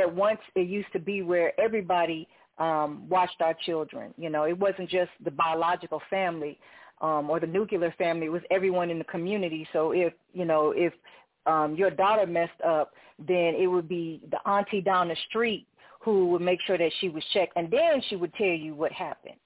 [0.00, 2.26] at once it used to be where everybody
[2.58, 4.12] um, watched our children.
[4.16, 6.58] You know, it wasn't just the biological family
[7.00, 8.26] um, or the nuclear family.
[8.26, 9.66] It was everyone in the community.
[9.72, 10.92] So if you know if
[11.46, 15.66] um, your daughter messed up, then it would be the auntie down the street
[16.00, 18.90] who would make sure that she was checked, and then she would tell you what
[18.90, 19.36] happened.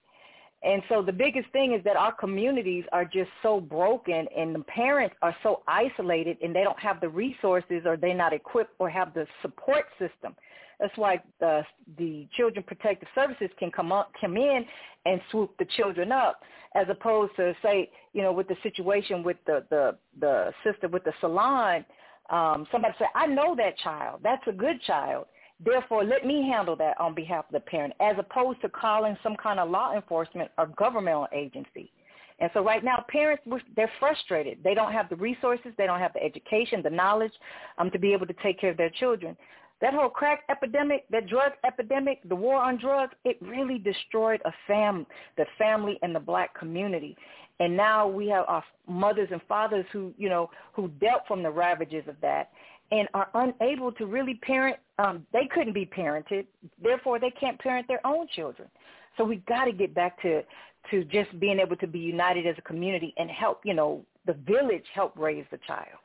[0.62, 4.64] And so the biggest thing is that our communities are just so broken and the
[4.64, 8.88] parents are so isolated and they don't have the resources or they're not equipped or
[8.88, 10.34] have the support system.
[10.80, 11.62] That's why the
[11.96, 14.64] the children protective services can come up come in
[15.06, 16.40] and swoop the children up
[16.74, 21.04] as opposed to say, you know, with the situation with the the the sister with
[21.04, 21.84] the salon,
[22.30, 24.20] um, somebody say, I know that child.
[24.22, 25.26] That's a good child.
[25.64, 29.36] Therefore, let me handle that on behalf of the parent, as opposed to calling some
[29.36, 31.90] kind of law enforcement or governmental agency.
[32.38, 33.42] And so right now, parents,
[33.74, 34.58] they're frustrated.
[34.62, 35.72] They don't have the resources.
[35.78, 37.32] They don't have the education, the knowledge
[37.78, 39.36] um, to be able to take care of their children.
[39.80, 44.52] That whole crack epidemic, that drug epidemic, the war on drugs, it really destroyed a
[44.66, 47.16] fam, the family and the black community.
[47.60, 51.50] And now we have our mothers and fathers who, you know, who dealt from the
[51.50, 52.50] ravages of that
[52.90, 54.76] and are unable to really parent.
[54.98, 56.46] Um, they couldn't be parented,
[56.82, 58.68] therefore they can't parent their own children.
[59.16, 60.42] So we got to get back to
[60.90, 64.34] to just being able to be united as a community and help, you know, the
[64.34, 65.98] village help raise the child.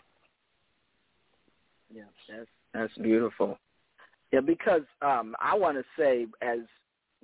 [1.94, 3.58] Yeah, that's That's beautiful.
[4.32, 6.60] Yeah, because um, I want to say, as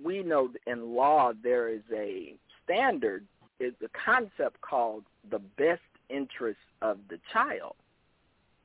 [0.04, 3.26] we know in law, there is a standard,
[3.60, 7.76] is a concept called the best interest of the child.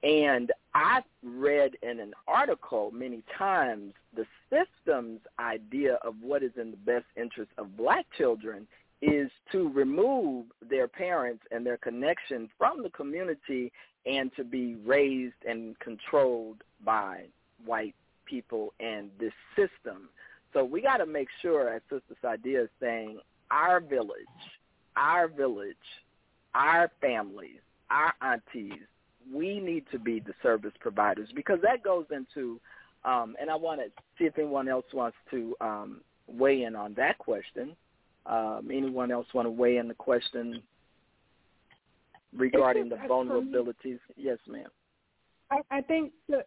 [0.03, 6.73] And I've read in an article many times the system's idea of what is in
[6.73, 8.67] the best interest of black children
[9.01, 13.73] is to remove their parents and their connection from the community
[14.07, 17.25] and to be raised and controlled by
[17.65, 17.95] white
[18.25, 20.09] people and this system.
[20.53, 23.19] So we got to make sure, as Sister Sadia is saying,
[23.51, 24.27] our village,
[24.97, 25.77] our village,
[26.55, 28.87] our families, our aunties,
[29.33, 32.61] we need to be the service providers because that goes into,
[33.05, 33.87] um, and I want to
[34.19, 37.77] see if anyone else wants to um, weigh in on that question.
[38.25, 40.63] Um, anyone else want to weigh in the question
[42.37, 43.99] regarding the vulnerabilities?
[44.17, 44.69] Yes, ma'am.
[45.51, 46.47] I, I think that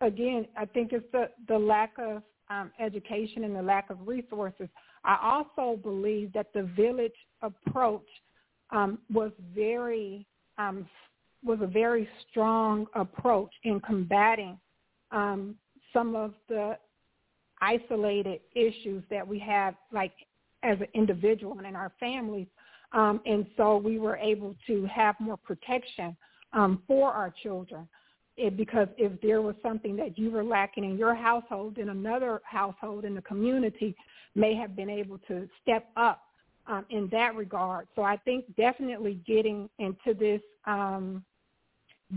[0.00, 4.68] again, I think it's the the lack of um, education and the lack of resources.
[5.04, 8.06] I also believe that the village approach
[8.70, 10.26] um, was very
[10.58, 10.86] um,
[11.44, 14.58] was a very strong approach in combating
[15.10, 15.56] um,
[15.92, 16.76] some of the
[17.60, 20.12] isolated issues that we have, like
[20.62, 22.46] as an individual and in our families.
[22.92, 26.16] Um, and so we were able to have more protection
[26.52, 27.88] um, for our children.
[28.36, 32.40] It, because if there was something that you were lacking in your household, then another
[32.44, 33.94] household in the community
[34.34, 36.22] may have been able to step up
[36.66, 37.88] um, in that regard.
[37.94, 41.22] So I think definitely getting into this um,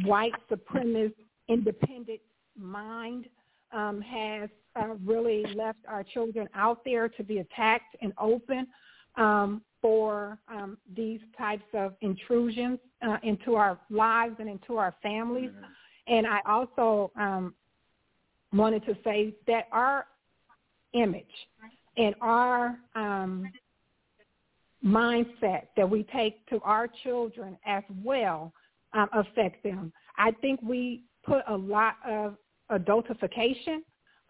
[0.03, 1.13] white supremacist
[1.47, 2.19] independent
[2.57, 3.25] mind
[3.71, 8.67] um, has uh, really left our children out there to be attacked and open
[9.15, 15.51] um, for um, these types of intrusions uh, into our lives and into our families.
[15.51, 16.13] Mm-hmm.
[16.13, 17.53] And I also um,
[18.53, 20.05] wanted to say that our
[20.93, 21.25] image
[21.97, 23.51] and our um,
[24.83, 28.53] mindset that we take to our children as well
[28.95, 29.93] um, affect them.
[30.17, 32.37] I think we put a lot of
[32.71, 33.79] adultification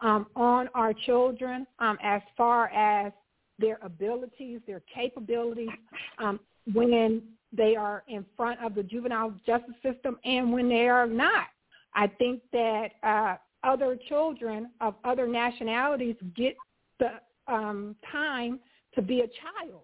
[0.00, 3.12] um, on our children um, as far as
[3.58, 5.70] their abilities, their capabilities,
[6.18, 6.38] um,
[6.74, 11.46] when they are in front of the juvenile justice system and when they are not.
[11.94, 16.54] I think that uh, other children of other nationalities get
[16.98, 17.12] the
[17.48, 18.58] um, time
[18.94, 19.82] to be a child.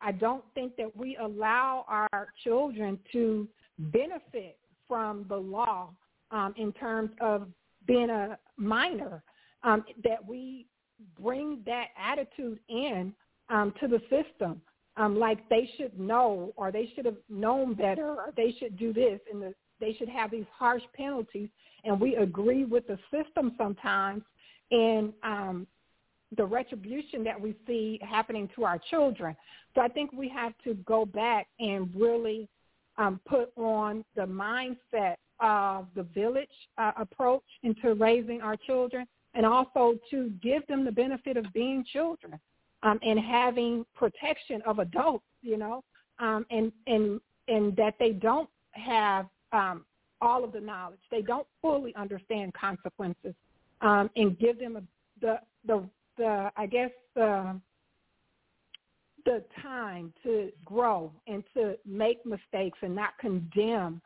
[0.00, 3.48] I don't think that we allow our children to
[3.78, 5.90] benefit from the law
[6.30, 7.48] um, in terms of
[7.86, 9.22] being a minor,
[9.62, 10.66] um, that we
[11.20, 13.12] bring that attitude in
[13.48, 14.60] um, to the system,
[14.96, 18.92] um, like they should know or they should have known better or they should do
[18.92, 21.48] this and the, they should have these harsh penalties.
[21.84, 24.22] And we agree with the system sometimes
[24.70, 25.66] in um,
[26.36, 29.36] the retribution that we see happening to our children.
[29.74, 32.48] So I think we have to go back and really
[32.98, 39.46] um, put on the mindset of the village uh, approach into raising our children and
[39.46, 42.38] also to give them the benefit of being children
[42.82, 45.82] um, and having protection of adults, you know,
[46.18, 49.84] um, and, and, and that they don't have um,
[50.20, 50.98] all of the knowledge.
[51.10, 53.34] They don't fully understand consequences
[53.80, 54.82] um, and give them a,
[55.20, 55.84] the, the,
[56.16, 57.60] the, I guess, the,
[59.28, 64.00] the time to grow and to make mistakes and not condemn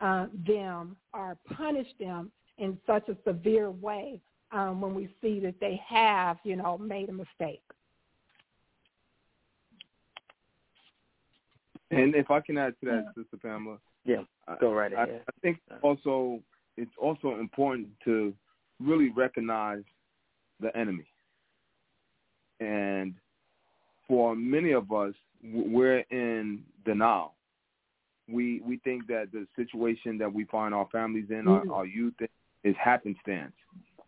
[0.00, 4.18] uh, them or punish them in such a severe way
[4.50, 7.62] um, when we see that they have, you know, made a mistake.
[11.90, 13.22] And if I can add to that, yeah.
[13.22, 13.76] Sister Pamela.
[14.06, 14.22] Yeah,
[14.58, 15.20] go right ahead.
[15.28, 16.40] I, I think also
[16.78, 18.32] it's also important to
[18.80, 19.84] really recognize
[20.60, 21.06] the enemy.
[22.58, 23.14] And
[24.12, 27.32] for many of us, we're in denial.
[28.28, 31.70] We we think that the situation that we find our families in, mm-hmm.
[31.70, 32.28] our, our youth, in,
[32.62, 33.54] is happenstance,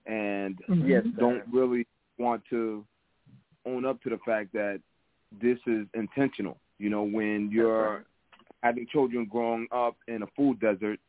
[0.04, 0.86] and mm-hmm.
[0.86, 1.86] yes, don't really
[2.18, 2.84] want to
[3.64, 4.82] own up to the fact that
[5.40, 6.58] this is intentional.
[6.76, 8.02] You know, when you're right.
[8.62, 11.00] having children growing up in a food desert,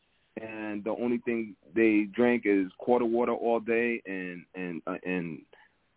[0.42, 5.42] and the only thing they drink is quarter water all day, and and uh, and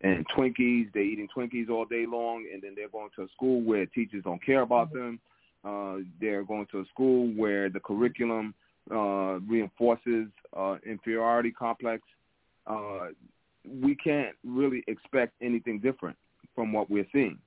[0.03, 0.93] and Twinkies.
[0.93, 4.25] They're eating Twinkies all day long, and then they're going to a school where teachers
[4.25, 4.99] don't care about mm-hmm.
[4.99, 5.21] them.
[5.65, 8.55] Uh, they're going to a school where the curriculum
[8.91, 12.03] uh, reinforces uh, inferiority complex.
[12.67, 13.09] Uh,
[13.83, 16.17] we can't really expect anything different
[16.55, 17.39] from what we're seeing.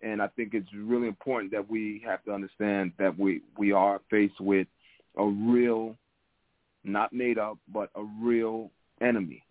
[0.00, 4.00] And I think it's really important that we have to understand that we, we are
[4.10, 4.68] faced with
[5.16, 5.96] a real,
[6.84, 8.70] not made up, but a real
[9.00, 9.42] enemy,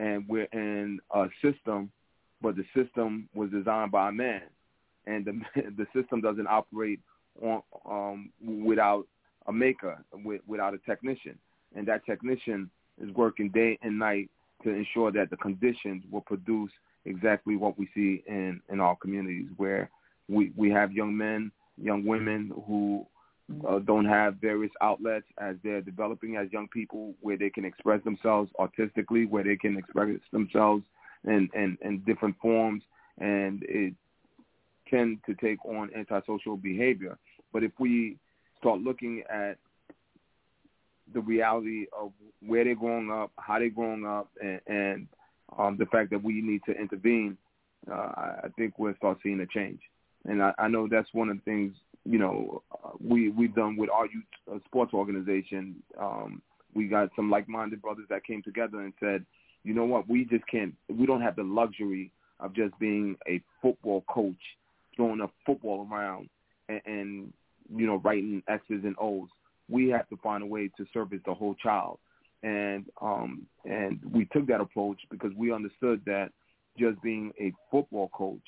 [0.00, 1.92] and we're in a system,
[2.40, 4.42] but the system was designed by man,
[5.06, 5.40] and the
[5.76, 7.00] the system doesn't operate
[7.42, 8.30] on um,
[8.64, 9.06] without
[9.46, 11.38] a maker, with, without a technician,
[11.76, 12.70] and that technician
[13.00, 14.30] is working day and night
[14.64, 16.70] to ensure that the conditions will produce
[17.04, 19.90] exactly what we see in in our communities, where
[20.28, 23.06] we we have young men, young women who
[23.68, 28.02] uh, don't have various outlets as they're developing as young people where they can express
[28.04, 30.84] themselves artistically, where they can express themselves
[31.24, 32.82] in, in, in different forms,
[33.18, 33.94] and it
[34.88, 37.18] tend to take on antisocial behavior.
[37.52, 38.16] But if we
[38.58, 39.58] start looking at
[41.12, 42.12] the reality of
[42.44, 45.06] where they're growing up, how they're growing up, and, and
[45.58, 47.36] um, the fact that we need to intervene,
[47.90, 47.94] uh,
[48.44, 49.80] I think we'll start seeing a change.
[50.26, 53.76] And I, I know that's one of the things you know, uh, we we've done
[53.76, 55.82] with our youth uh, sports organization.
[55.98, 56.42] Um,
[56.74, 59.24] we got some like-minded brothers that came together and said,
[59.64, 60.74] you know what, we just can't.
[60.88, 64.40] We don't have the luxury of just being a football coach,
[64.96, 66.28] throwing a football around,
[66.68, 67.32] and, and
[67.74, 69.28] you know, writing X's and O's.
[69.68, 71.98] We have to find a way to service the whole child,
[72.42, 76.30] and um, and we took that approach because we understood that
[76.78, 78.40] just being a football coach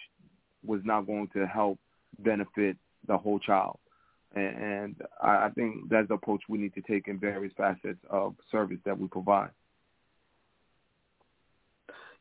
[0.64, 1.78] was not going to help
[2.18, 3.78] benefit the whole child.
[4.34, 8.34] And, I, I think that's the approach we need to take in various facets of
[8.50, 9.50] service that we provide.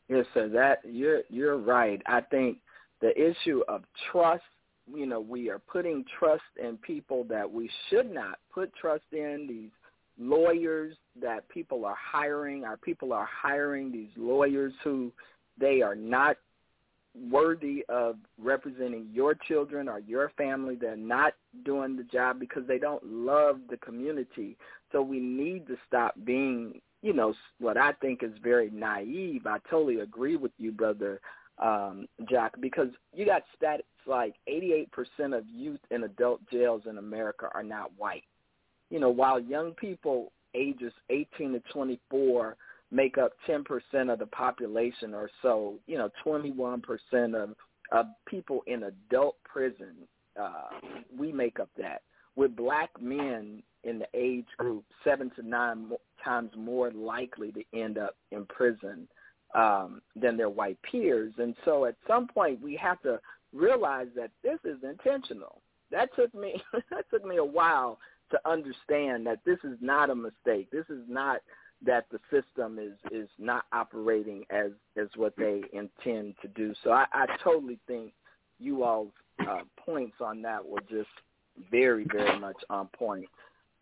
[0.10, 0.50] Yes, sir.
[0.50, 2.02] That you're you're right.
[2.06, 2.58] I think
[3.00, 4.44] the issue of trust.
[4.94, 9.46] You know, we are putting trust in people that we should not put trust in.
[9.48, 9.70] These
[10.20, 15.14] lawyers that people are hiring, our people are hiring these lawyers who
[15.58, 16.36] they are not
[17.30, 20.76] worthy of representing your children or your family.
[20.76, 21.34] They're not
[21.66, 24.58] doing the job because they don't love the community.
[24.92, 29.46] So we need to stop being, you know, what I think is very naive.
[29.46, 31.20] I totally agree with you, brother
[31.62, 34.88] um, Jack, because you got stats like 88%
[35.38, 38.24] of youth in adult jails in America are not white.
[38.90, 42.58] You know, while young people ages 18 to 24
[42.92, 43.64] make up 10%
[44.12, 46.82] of the population or so, you know, 21%
[47.36, 47.56] of,
[47.92, 49.96] of people in adult prison,
[50.40, 50.70] uh,
[51.18, 52.02] we make up that.
[52.36, 55.90] With black men in the age group, seven to nine
[56.24, 59.08] times more likely to end up in prison
[59.56, 61.34] um, than their white peers.
[61.38, 63.20] And so at some point we have to
[63.54, 65.62] realize that this is intentional.
[65.92, 66.62] That took me
[66.92, 68.00] that took me a while
[68.32, 70.72] to understand that this is not a mistake.
[70.72, 71.42] This is not
[71.86, 76.74] that the system is is not operating as as what they intend to do.
[76.84, 78.14] So I, I totally think
[78.60, 81.10] you all's uh, points on that were just
[81.70, 83.30] very very much on point.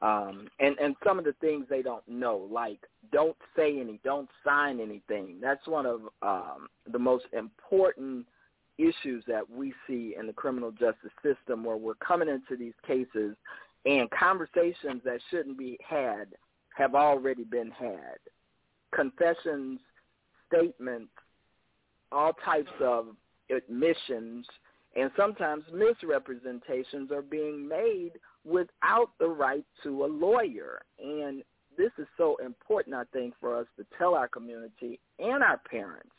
[0.01, 2.79] Um, and and some of the things they don't know, like
[3.11, 5.37] don't say any, don't sign anything.
[5.41, 8.25] That's one of um, the most important
[8.77, 13.35] issues that we see in the criminal justice system, where we're coming into these cases
[13.85, 16.27] and conversations that shouldn't be had
[16.79, 18.17] have already been had.
[18.95, 19.79] Confessions,
[20.47, 21.11] statements,
[22.11, 23.07] all types of
[23.55, 24.47] admissions,
[24.95, 28.13] and sometimes misrepresentations are being made
[28.45, 30.81] without the right to a lawyer.
[31.03, 31.43] And
[31.77, 36.09] this is so important, I think, for us to tell our community and our parents.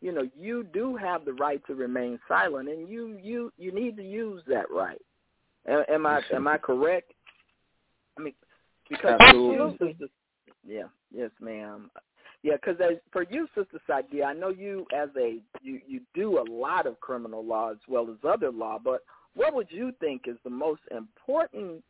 [0.00, 3.96] You know, you do have the right to remain silent, and you you you need
[3.96, 5.00] to use that right.
[5.66, 7.12] Am, am I am I correct?
[8.18, 8.34] I mean,
[8.88, 9.96] because Absolutely.
[10.66, 10.84] Yeah,
[11.14, 11.90] yes, ma'am.
[12.42, 12.80] Yeah, because
[13.12, 17.00] for you, Sister Sadia, I know you as a you you do a lot of
[17.00, 19.02] criminal law as well as other law, but
[19.34, 21.82] what would you think is the most important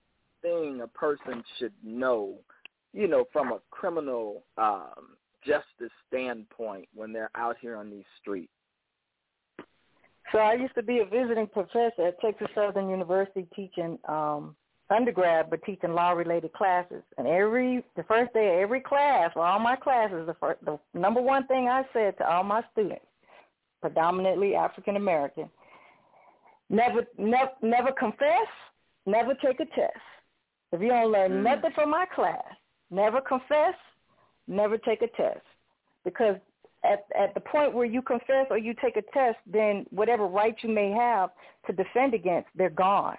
[0.43, 2.35] thing a person should know,
[2.93, 8.51] you know, from a criminal um, justice standpoint when they're out here on these streets?
[10.33, 14.57] So I used to be a visiting professor at Texas Southern University teaching um,
[14.91, 17.03] undergrad but teaching law related classes.
[17.19, 20.79] And every the first day of every class for all my classes the first, the
[20.95, 23.05] number one thing I said to all my students
[23.81, 25.51] predominantly African American
[26.71, 28.49] never never never confess
[29.07, 29.93] never take a test.
[30.73, 31.43] If you don't learn mm.
[31.43, 32.45] nothing from my class
[32.91, 33.75] never confess
[34.49, 35.45] never take a test.
[36.05, 36.37] Because
[36.85, 40.59] at at the point where you confess or you take a test then whatever rights
[40.63, 41.31] you may have
[41.67, 43.17] to defend against they're gone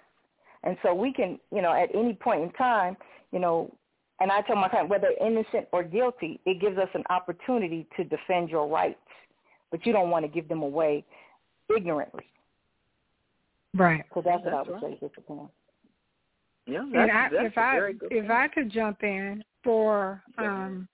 [0.63, 2.97] and so we can, you know, at any point in time,
[3.31, 3.73] you know,
[4.19, 8.03] and I tell my client, whether innocent or guilty, it gives us an opportunity to
[8.03, 8.99] defend your rights,
[9.69, 11.05] but you don't want to give them away
[11.75, 12.25] ignorantly.
[13.75, 14.03] Right.
[14.13, 14.99] So that's, that's what I would right.
[14.99, 15.21] say, Sister
[16.65, 20.87] Yeah, that's, and I, that's if I if I could jump in for um,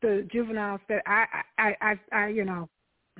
[0.00, 1.26] the juveniles that I,
[1.58, 2.68] I, I, I, you know,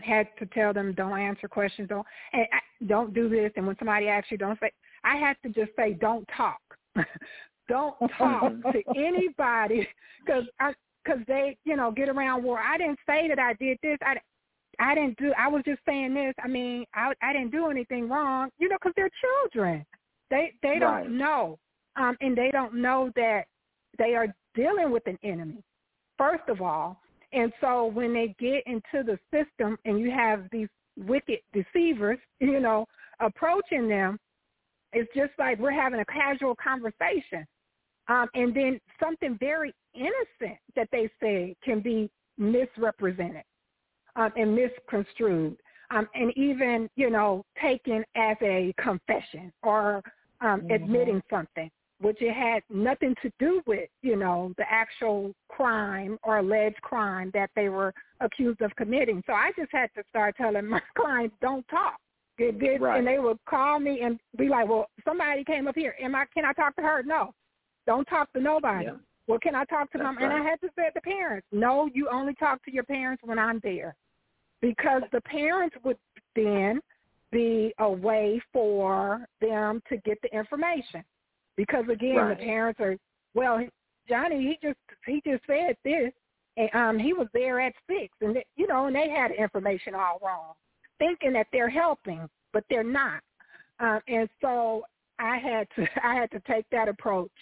[0.01, 2.47] had to tell them don't answer questions, don't, and
[2.87, 3.53] don't do this.
[3.57, 4.71] And when somebody asks you, don't say.
[5.05, 6.61] I had to just say, don't talk,
[7.69, 9.87] don't talk to anybody,
[10.25, 10.45] because
[11.05, 12.59] because they, you know, get around war.
[12.59, 13.99] I didn't say that I did this.
[14.03, 14.17] I,
[14.81, 15.33] I didn't do.
[15.39, 16.35] I was just saying this.
[16.43, 19.85] I mean, I, I didn't do anything wrong, you know, because they're children.
[20.31, 21.59] They they don't know,
[21.97, 23.45] um, and they don't know that
[23.99, 25.63] they are dealing with an enemy.
[26.19, 27.01] First of all,
[27.33, 32.61] and so when they get into the system and you have these wicked deceivers, you
[32.61, 32.87] know,
[33.21, 34.19] approaching them,
[34.95, 37.47] it's just like we're having a casual conversation.
[38.09, 43.45] Um, and then something very innocent that they say can be misrepresented
[44.17, 45.57] um, and misconstrued,
[45.91, 50.03] um, and even you know taken as a confession or
[50.41, 50.71] um, mm-hmm.
[50.73, 51.71] admitting something,
[52.01, 57.31] which it had nothing to do with you know the actual crime or alleged crime
[57.33, 59.23] that they were accused of committing.
[59.27, 61.97] So I just had to start telling my clients don't talk.
[62.37, 62.99] It did, right.
[62.99, 65.95] and they would call me and be like, "Well, somebody came up here.
[66.01, 66.24] Am I?
[66.35, 67.03] Can I talk to her?
[67.05, 67.32] No,
[67.87, 68.87] don't talk to nobody.
[68.87, 68.97] Yeah.
[69.26, 70.16] Well, can I talk to That's them?
[70.16, 70.24] Right.
[70.24, 73.22] And I had to say to the parents, no, you only talk to your parents
[73.24, 73.95] when I'm there.
[74.61, 75.99] Because the parents would
[76.35, 76.80] then
[77.30, 81.05] be a way for them to get the information.
[81.57, 82.39] Because again, right.
[82.39, 82.97] the parents are,
[83.35, 83.61] well,
[84.09, 86.12] Johnny, he just he just said this,
[86.57, 89.95] and um, he was there at six, and they, you know, and they had information
[89.95, 90.55] all wrong,
[90.99, 93.21] thinking that they're helping, but they're not.
[93.81, 94.85] Um, and so
[95.19, 97.33] I had to I had to take that approach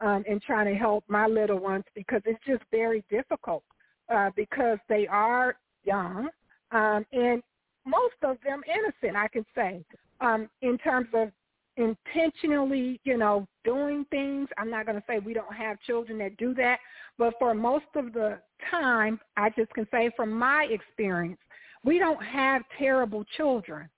[0.00, 3.64] um, in trying to help my little ones because it's just very difficult
[4.12, 6.28] uh, because they are young
[6.72, 7.42] um, and
[7.86, 9.84] most of them innocent, I can say,
[10.20, 11.30] um, in terms of
[11.76, 14.48] intentionally, you know, doing things.
[14.58, 16.78] I'm not going to say we don't have children that do that,
[17.16, 18.38] but for most of the
[18.70, 21.38] time, I just can say from my experience,
[21.84, 23.88] we don't have terrible children.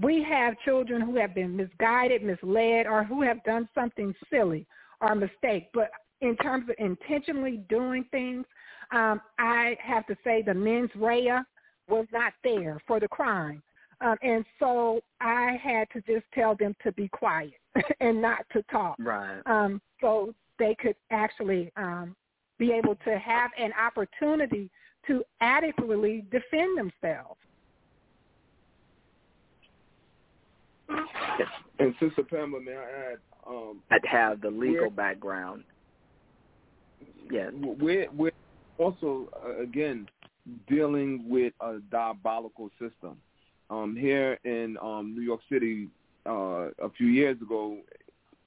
[0.00, 4.66] We have children who have been misguided, misled, or who have done something silly
[5.00, 5.68] or a mistake.
[5.72, 8.44] But in terms of intentionally doing things,
[8.92, 11.40] um, I have to say the mens rea
[11.88, 13.62] was not there for the crime.
[14.00, 17.54] Um, and so I had to just tell them to be quiet
[18.00, 18.96] and not to talk.
[18.98, 19.40] Right.
[19.46, 22.16] Um, so they could actually um,
[22.58, 24.70] be able to have an opportunity
[25.06, 27.38] to adequately defend themselves.
[31.78, 33.18] And Sister Pamela, may I add?
[33.46, 35.64] Um, I'd have the legal background.
[37.30, 37.52] Yes.
[37.54, 38.32] We're, we're
[38.78, 40.06] also, uh, again,
[40.68, 43.16] dealing with a diabolical system.
[43.70, 45.88] Um, here in um, New York City,
[46.26, 47.78] uh, a few years ago,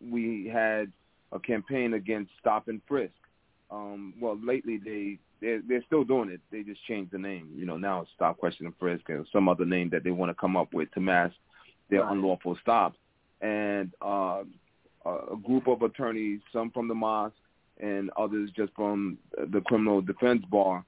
[0.01, 0.91] we had
[1.31, 3.13] a campaign against stop and frisk.
[3.69, 6.41] Um, well, lately they they're, they're still doing it.
[6.51, 7.49] They just changed the name.
[7.55, 10.29] You know, now it's stop, question, and frisk, or some other name that they want
[10.29, 11.35] to come up with to mask
[11.89, 12.11] their right.
[12.11, 12.97] unlawful stops.
[13.41, 14.43] And uh,
[15.05, 17.35] a group of attorneys, some from the mosque
[17.79, 19.17] and others just from
[19.51, 20.83] the criminal defense bar,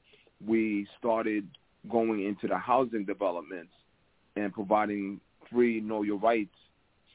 [0.45, 1.47] we started
[1.89, 3.71] going into the housing developments
[4.35, 5.19] and providing
[5.51, 6.55] free know your rights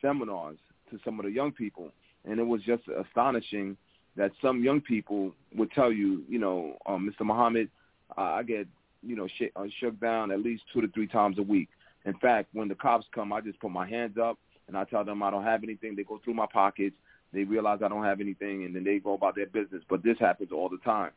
[0.01, 0.59] seminars
[0.91, 1.91] to some of the young people.
[2.25, 3.77] And it was just astonishing
[4.17, 7.27] that some young people would tell you, you know, um, Mr.
[7.27, 7.69] Muhammad,
[8.17, 8.67] uh, I get,
[9.03, 11.69] you know, sh- uh, shook down at least two to three times a week.
[12.05, 14.39] In fact, when the cops come, I just put my hands up
[14.69, 15.97] and I tell them I don't have anything.
[15.97, 16.97] They go through my pockets.
[17.33, 19.83] They realize I don't have anything, and then they go about their business.
[19.91, 21.11] But this happens all the time.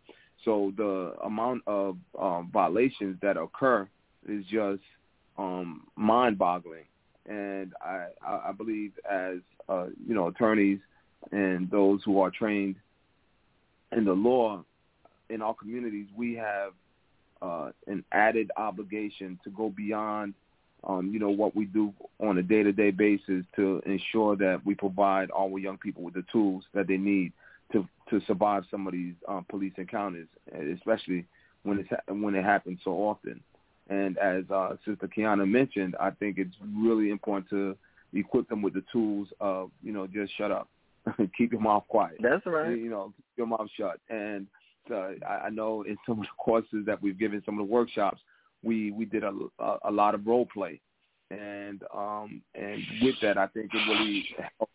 [0.44, 3.88] So the amount of um, violations that occur
[4.28, 4.82] is just
[5.38, 6.86] um, mind-boggling.
[7.28, 9.38] And I, I believe as
[9.70, 10.80] uh, you know attorneys
[11.32, 12.76] and those who are trained
[13.92, 14.64] in the law
[15.30, 16.74] in our communities, we have
[17.42, 20.34] uh, an added obligation to go beyond
[20.84, 25.30] um, you know, what we do on a day-to-day basis to ensure that we provide
[25.36, 27.34] our young people with the tools that they need
[27.72, 30.28] to to survive some of these um, police encounters,
[30.74, 31.26] especially
[31.64, 33.42] when it's when it happens so often.
[33.90, 37.76] And as uh, Sister Kiana mentioned, I think it's really important to
[38.14, 40.70] equip them with the tools of, you know, just shut up,
[41.38, 42.18] keep your mouth quiet.
[42.22, 42.78] That's right.
[42.78, 44.00] You know, keep your mouth shut.
[44.10, 44.48] And
[44.92, 47.72] uh, I I know in some of the courses that we've given, some of the
[47.72, 48.22] workshops,
[48.64, 50.80] we we did a, a, a lot of role play,
[51.32, 54.26] and um, and with that, I think it really
[54.58, 54.74] helped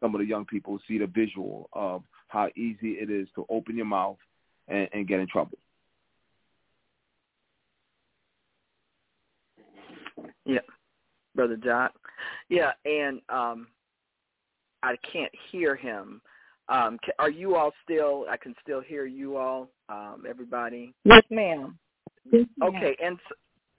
[0.00, 3.76] some of the young people see the visual of how easy it is to open
[3.76, 4.16] your mouth
[4.68, 5.58] and, and get in trouble.
[10.44, 10.58] Yeah,
[11.36, 11.92] brother Jock.
[12.48, 13.68] Yeah, and um,
[14.82, 16.20] I can't hear him.
[16.68, 18.26] Um, are you all still?
[18.30, 19.68] I can still hear you all.
[19.88, 20.94] Um, everybody.
[21.04, 21.78] Yes, ma'am.
[22.62, 23.18] Okay, and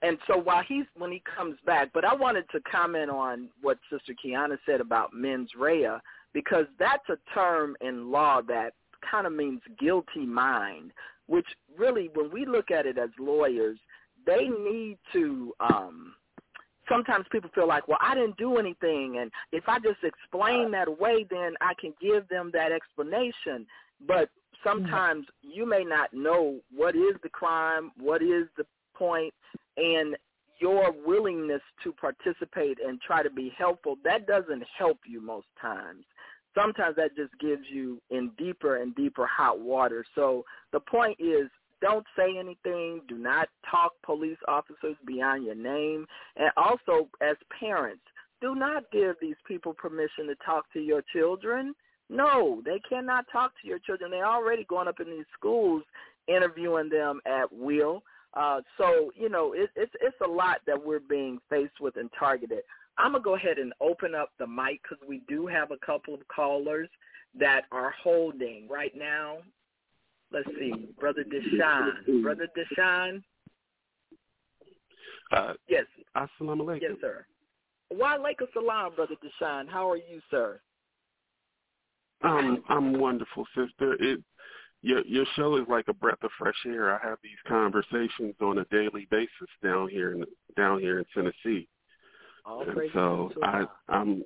[0.02, 3.78] and so while he's when he comes back, but I wanted to comment on what
[3.90, 5.96] Sister Kiana said about mens rea
[6.34, 8.74] because that's a term in law that
[9.10, 10.92] kind of means guilty mind,
[11.26, 11.46] which
[11.76, 13.78] really, when we look at it as lawyers,
[14.26, 15.52] they need to.
[15.60, 16.14] um
[16.88, 20.88] Sometimes people feel like, well, I didn't do anything, and if I just explain that
[20.88, 23.66] away, then I can give them that explanation.
[24.06, 24.28] But
[24.62, 29.32] sometimes you may not know what is the crime, what is the point,
[29.76, 30.16] and
[30.60, 36.04] your willingness to participate and try to be helpful, that doesn't help you most times.
[36.54, 40.04] Sometimes that just gives you in deeper and deeper hot water.
[40.14, 43.02] So the point is don't say anything.
[43.08, 46.06] Do not talk police officers beyond your name.
[46.36, 48.02] And also, as parents,
[48.40, 51.74] do not give these people permission to talk to your children.
[52.10, 54.10] No, they cannot talk to your children.
[54.10, 55.82] They're already going up in these schools
[56.28, 58.02] interviewing them at will.
[58.34, 62.10] Uh, so you know it, it's it's a lot that we're being faced with and
[62.18, 62.60] targeted.
[62.98, 66.14] I'm gonna go ahead and open up the mic because we do have a couple
[66.14, 66.88] of callers
[67.38, 69.38] that are holding right now.
[70.34, 72.22] Let's see, Brother Deshawn.
[72.22, 73.22] Brother Deshawn.
[75.32, 75.84] Uh, yes.
[76.16, 76.82] Assalamu alaikum.
[76.82, 77.24] Yes, sir.
[77.92, 79.68] Wa alaikum salam, Brother Deshawn.
[79.68, 80.60] How are you, sir?
[82.22, 83.94] Um, I'm wonderful, sister.
[84.00, 84.20] It
[84.82, 86.94] your your show is like a breath of fresh air.
[86.94, 90.24] I have these conversations on a daily basis down here in
[90.56, 91.68] down here in Tennessee.
[92.44, 94.24] All and so I I'm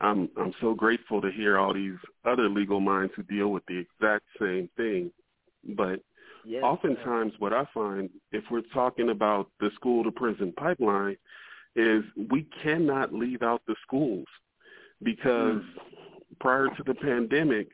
[0.00, 3.78] I'm I'm so grateful to hear all these other legal minds who deal with the
[3.78, 5.10] exact same thing.
[5.76, 6.00] But
[6.44, 11.16] yes, oftentimes what I find if we're talking about the school to prison pipeline
[11.76, 14.26] is we cannot leave out the schools
[15.02, 16.38] because mm.
[16.40, 17.68] prior to the pandemic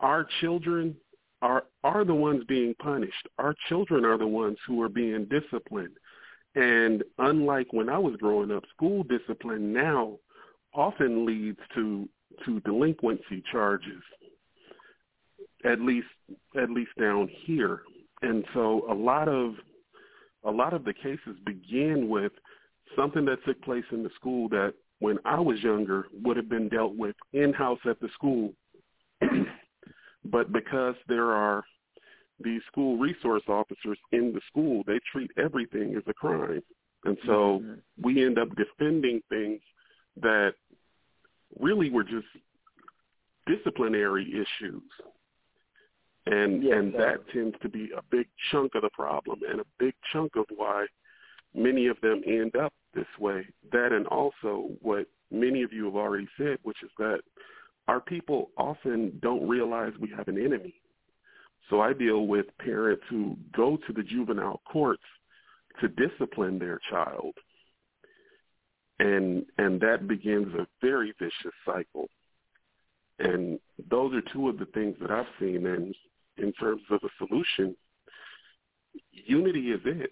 [0.00, 0.96] our children
[1.42, 3.28] are are the ones being punished.
[3.38, 5.96] Our children are the ones who are being disciplined.
[6.54, 10.18] And unlike when I was growing up, school discipline now
[10.74, 12.08] often leads to
[12.44, 14.02] to delinquency charges.
[15.64, 16.08] At least
[16.60, 17.80] at least down here.
[18.22, 19.54] And so a lot of
[20.44, 22.32] a lot of the cases begin with
[22.96, 26.68] something that took place in the school that when I was younger would have been
[26.68, 28.52] dealt with in-house at the school
[30.24, 31.64] But because there are
[32.40, 36.62] these school resource officers in the school, they treat everything as a crime.
[37.04, 37.74] And so mm-hmm.
[38.02, 39.60] we end up defending things
[40.20, 40.54] that
[41.58, 42.26] really were just
[43.46, 44.82] disciplinary issues.
[46.26, 49.66] And yes, and that tends to be a big chunk of the problem and a
[49.78, 50.86] big chunk of why
[51.54, 53.46] many of them end up this way.
[53.72, 57.20] That and also what many of you have already said, which is that
[57.88, 60.74] our people often don't realize we have an enemy.
[61.68, 65.02] So I deal with parents who go to the juvenile courts
[65.80, 67.34] to discipline their child.
[68.98, 72.08] And and that begins a very vicious cycle.
[73.18, 73.58] And
[73.90, 75.94] those are two of the things that I've seen and
[76.36, 77.76] in terms of a solution,
[79.12, 80.10] unity is it.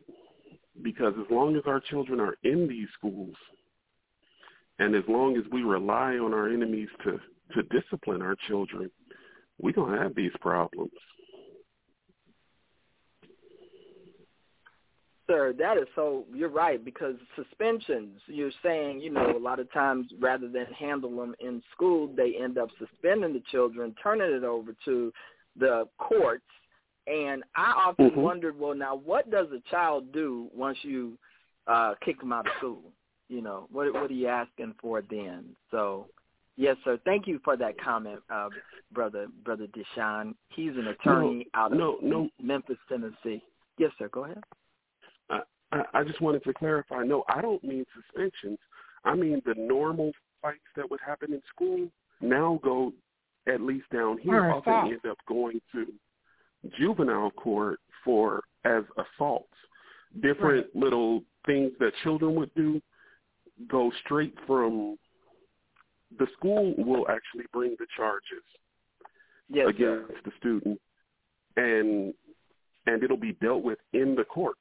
[0.83, 3.35] Because as long as our children are in these schools
[4.78, 7.20] and as long as we rely on our enemies to
[7.55, 8.91] to discipline our children,
[9.61, 10.93] we don't have these problems.
[15.28, 16.24] Sir, that is so.
[16.34, 18.20] You're right because suspensions.
[18.26, 22.34] You're saying, you know, a lot of times rather than handle them in school, they
[22.40, 25.12] end up suspending the children, turning it over to
[25.58, 26.44] the courts.
[27.06, 28.20] And I often mm-hmm.
[28.20, 31.16] wondered, well, now what does a child do once you
[31.68, 32.82] uh kick them out of school?
[33.28, 35.44] You know, what what are you asking for then?
[35.70, 36.06] So
[36.56, 36.98] Yes, sir.
[37.04, 38.48] Thank you for that comment, uh,
[38.92, 40.34] brother, brother Deshaun.
[40.50, 42.28] He's an attorney no, out of no, no.
[42.42, 43.42] Memphis, Tennessee.
[43.78, 44.08] Yes, sir.
[44.10, 44.42] Go ahead.
[45.72, 47.02] I, I just wanted to clarify.
[47.02, 48.58] No, I don't mean suspensions.
[49.04, 51.88] I mean the normal fights that would happen in school
[52.20, 52.92] now go,
[53.48, 55.86] at least down here, or often end up going to
[56.78, 59.48] juvenile court for as assaults.
[60.20, 60.84] Different right.
[60.84, 62.80] little things that children would do
[63.68, 64.96] go straight from
[66.18, 68.44] the school will actually bring the charges
[69.48, 70.20] yes, against sir.
[70.24, 70.80] the student,
[71.56, 72.14] and
[72.86, 74.58] and it'll be dealt with in the courts.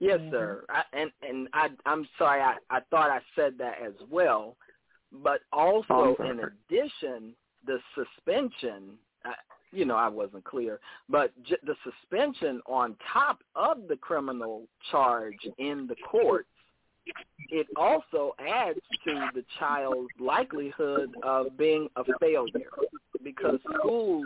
[0.00, 0.30] Yes, mm-hmm.
[0.30, 0.64] sir.
[0.68, 4.56] I, and and I I'm sorry I I thought I said that as well,
[5.12, 7.34] but also oh, in addition
[7.66, 8.94] the suspension.
[9.24, 9.34] I,
[9.72, 15.36] you know, I wasn't clear, but j- the suspension on top of the criminal charge
[15.58, 16.48] in the courts
[17.50, 22.46] it also adds to the child's likelihood of being a failure
[23.24, 24.24] because schools,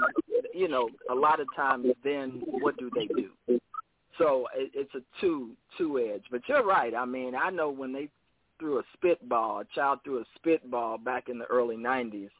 [0.52, 3.60] you know, a lot of times then what do they do?
[4.18, 6.24] So it, it's a two two edge.
[6.30, 6.94] But you're right.
[6.94, 8.08] I mean, I know when they
[8.58, 12.30] threw a spitball, a child threw a spitball back in the early '90s,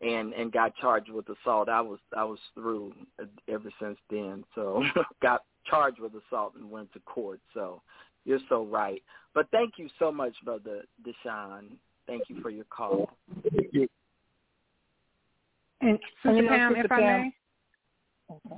[0.00, 1.68] and and got charged with assault.
[1.68, 2.94] I was I was through
[3.48, 4.44] ever since then.
[4.54, 4.84] So
[5.22, 7.40] got charged with assault and went to court.
[7.54, 7.82] So
[8.24, 9.02] you're so right.
[9.34, 11.70] But thank you so much, brother Deshaun.
[12.06, 13.10] Thank you for your call.
[15.80, 17.32] And Sister Pam, if I may.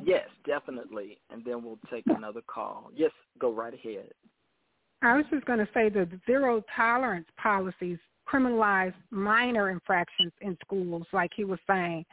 [0.04, 1.20] Yes, definitely.
[1.30, 2.90] And then we'll take another call.
[2.94, 4.10] Yes, go right ahead.
[5.02, 7.98] I was just going to say the zero tolerance policies
[8.30, 12.04] criminalize minor infractions in schools, like he was saying,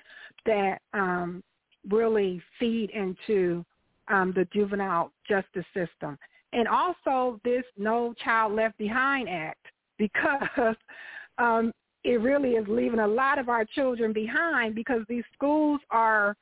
[0.46, 1.44] that um,
[1.90, 3.66] really feed into
[4.08, 6.18] um, the juvenile justice system.
[6.54, 9.66] And also this No Child Left Behind Act,
[9.98, 10.76] because
[11.38, 11.72] um,
[12.04, 16.36] it really is leaving a lot of our children behind because these schools are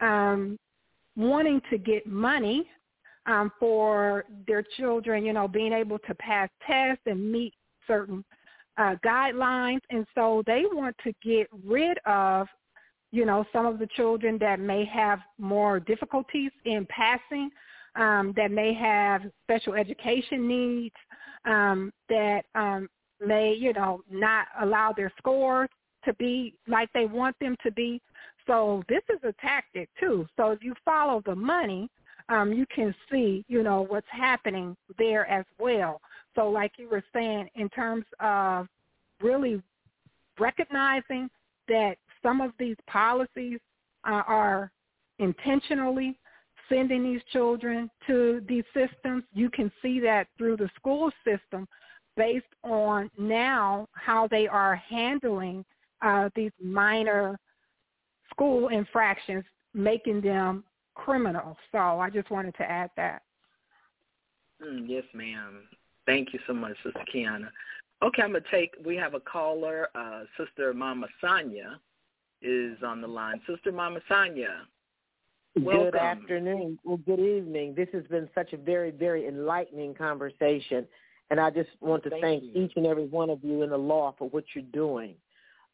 [0.00, 0.58] um,
[1.16, 2.68] wanting to get money
[3.26, 7.52] um, for their children, you know, being able to pass tests and meet
[7.86, 8.24] certain
[8.78, 9.80] uh, guidelines.
[9.90, 12.46] And so they want to get rid of,
[13.12, 17.50] you know, some of the children that may have more difficulties in passing,
[17.96, 20.94] um, that may have special education needs,
[21.46, 22.88] um, that um,
[23.24, 25.70] may, you know, not allow their scores
[26.04, 28.00] to be like they want them to be.
[28.46, 30.26] So this is a tactic too.
[30.36, 31.88] So if you follow the money,
[32.28, 36.00] um, you can see, you know, what's happening there as well.
[36.34, 38.66] So like you were saying, in terms of
[39.20, 39.62] really
[40.38, 41.28] recognizing
[41.68, 43.58] that some of these policies
[44.04, 44.70] uh, are
[45.18, 46.18] intentionally
[46.68, 51.66] sending these children to these systems, you can see that through the school system
[52.16, 55.64] based on now how they are handling
[56.02, 57.38] uh, these minor
[58.30, 60.64] school infractions, making them
[60.94, 61.56] criminal.
[61.72, 63.22] So I just wanted to add that.
[64.62, 65.62] Mm, yes, ma'am.
[66.06, 67.48] Thank you so much, Sister Kiana.
[68.02, 68.74] Okay, I'm gonna take.
[68.84, 69.88] We have a caller.
[69.94, 71.80] Uh, Sister Mama Sonia
[72.42, 73.40] is on the line.
[73.46, 74.66] Sister Mama Sonia.
[75.58, 75.84] Welcome.
[75.84, 76.78] Good afternoon.
[76.84, 77.74] Well, good evening.
[77.74, 80.86] This has been such a very, very enlightening conversation,
[81.30, 83.78] and I just want to thank, thank each and every one of you in the
[83.78, 85.14] law for what you're doing.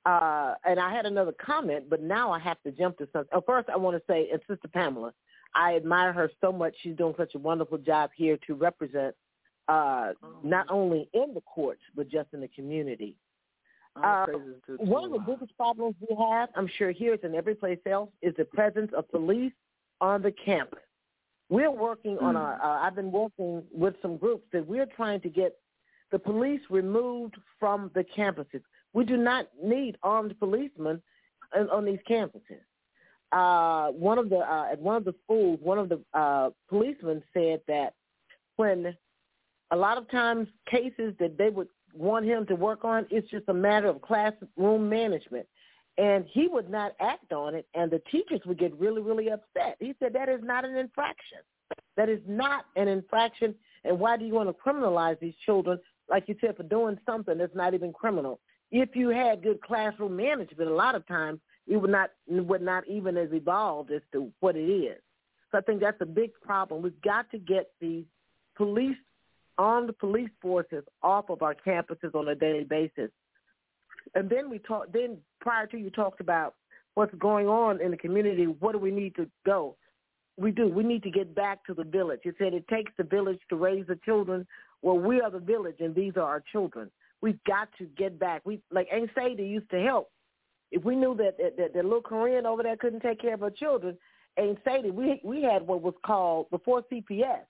[0.04, 3.30] Uh, and I had another comment, but now I have to jump to something.
[3.32, 5.12] Oh, first, I want to say, and Sister Pamela,
[5.54, 6.74] I admire her so much.
[6.82, 9.14] She's doing such a wonderful job here to represent
[9.68, 10.28] uh, oh.
[10.42, 13.14] not only in the courts but just in the community.
[13.96, 14.26] Oh, Uh,
[14.78, 18.34] One of the biggest problems we have, I'm sure here and every place else, is
[18.36, 19.52] the presence of police
[20.00, 20.80] on the campus.
[21.48, 22.40] We're working on Mm.
[22.40, 22.54] our.
[22.60, 25.58] Uh, I've been working with some groups that we're trying to get
[26.10, 28.62] the police removed from the campuses.
[28.92, 31.00] We do not need armed policemen
[31.56, 32.60] on, on these campuses.
[33.32, 37.22] Uh, one of the uh, at one of the schools, one of the uh, policemen
[37.32, 37.94] said that
[38.56, 38.94] when
[39.70, 43.48] a lot of times cases that they would want him to work on, it's just
[43.48, 45.46] a matter of classroom management.
[45.98, 49.76] And he would not act on it, and the teachers would get really, really upset.
[49.78, 51.38] He said that is not an infraction.
[51.96, 53.54] That is not an infraction.
[53.84, 55.78] And why do you want to criminalize these children,
[56.08, 58.40] like you said, for doing something that's not even criminal?
[58.72, 62.88] If you had good classroom management, a lot of times it would not would not
[62.88, 64.98] even as evolved as to what it is.
[65.50, 66.82] So I think that's a big problem.
[66.82, 68.04] We've got to get these
[68.56, 68.96] police
[69.58, 73.10] armed police forces off of our campuses on a daily basis.
[74.14, 74.92] And then we talked.
[74.92, 76.54] Then prior to you talked about
[76.94, 78.46] what's going on in the community.
[78.46, 79.76] What do we need to go?
[80.38, 80.66] We do.
[80.66, 82.20] We need to get back to the village.
[82.24, 84.46] You said it takes the village to raise the children.
[84.80, 86.90] Well, we are the village, and these are our children.
[87.22, 88.42] We've got to get back.
[88.44, 90.10] We like Sadie used to help.
[90.72, 93.40] If we knew that that, that, that little Korean over there couldn't take care of
[93.40, 93.96] her children,
[94.64, 97.44] Sadie, we we had what was called before CPS.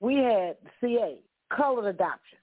[0.00, 1.18] We had CA,
[1.50, 2.38] colored adoption,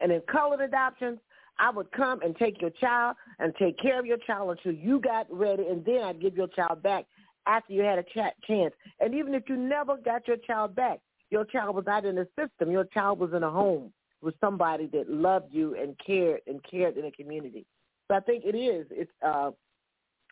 [0.00, 1.18] and in colored adoptions,
[1.58, 5.00] I would come and take your child and take care of your child until you
[5.00, 7.04] got ready, and then I'd give your child back
[7.46, 8.72] after you had a ch- chance.
[9.00, 11.00] And even if you never got your child back,
[11.30, 12.70] your child was out in the system.
[12.70, 13.92] Your child was in a home
[14.24, 17.66] with somebody that loved you and cared and cared in a community.
[18.08, 18.86] So I think it is.
[18.90, 19.50] It's uh,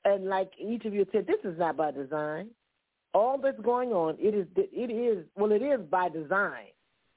[0.05, 2.49] and like each of you said, this is not by design.
[3.14, 4.47] All that's going on, it is.
[4.57, 5.24] It is.
[5.36, 6.72] Well, it is by design.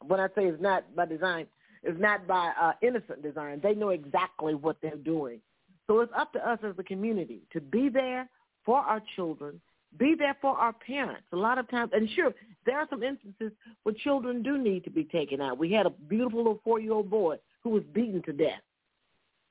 [0.05, 1.47] When I say it's not by design,
[1.81, 3.61] it's not by uh, innocent design.
[3.63, 5.39] They know exactly what they're doing.
[5.87, 8.27] So it's up to us as a community to be there
[8.65, 9.61] for our children,
[9.97, 11.23] Be there for our parents.
[11.31, 12.33] A lot of times, and sure,
[12.65, 13.51] there are some instances
[13.83, 15.57] where children do need to be taken out.
[15.57, 18.61] We had a beautiful little four-year-old boy who was beaten to death.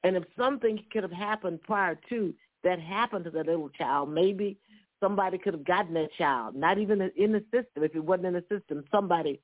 [0.02, 4.58] And if something could have happened prior to that happened to that little child, maybe
[5.00, 7.82] somebody could have gotten that child, not even in the system.
[7.82, 9.40] If it wasn't in the system, somebody.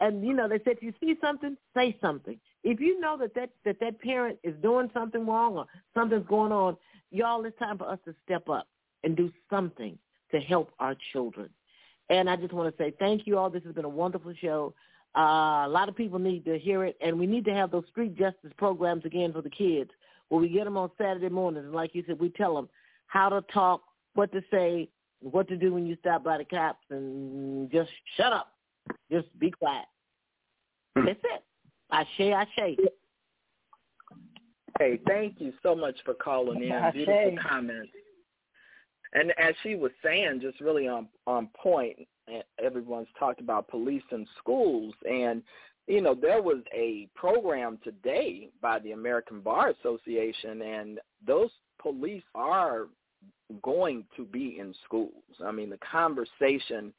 [0.00, 2.38] And, you know, they said, if you see something, say something.
[2.64, 6.52] If you know that that, that that parent is doing something wrong or something's going
[6.52, 6.76] on,
[7.10, 8.66] y'all, it's time for us to step up
[9.04, 9.96] and do something
[10.32, 11.48] to help our children.
[12.10, 13.50] And I just want to say thank you all.
[13.50, 14.74] This has been a wonderful show.
[15.16, 17.84] Uh, a lot of people need to hear it, and we need to have those
[17.90, 19.90] street justice programs again for the kids,
[20.28, 21.64] where we get them on Saturday mornings.
[21.66, 22.68] And like you said, we tell them
[23.06, 23.82] how to talk,
[24.14, 24.88] what to say,
[25.20, 28.54] what to do when you stop by the cops, and just shut up,
[29.10, 29.86] just be quiet.
[30.96, 31.06] Hmm.
[31.06, 31.42] That's it.
[31.90, 32.76] I say, I say.
[34.78, 36.92] Hey, thank you so much for calling in.
[36.92, 37.90] Beautiful comments.
[39.14, 41.98] And as she was saying, just really on on point.
[42.28, 45.42] Eh, everyone's talked about police in schools, and
[45.86, 51.50] you know there was a program today by the American Bar Association, and those
[51.80, 52.86] police are
[53.62, 55.22] going to be in schools.
[55.44, 56.92] I mean, the conversation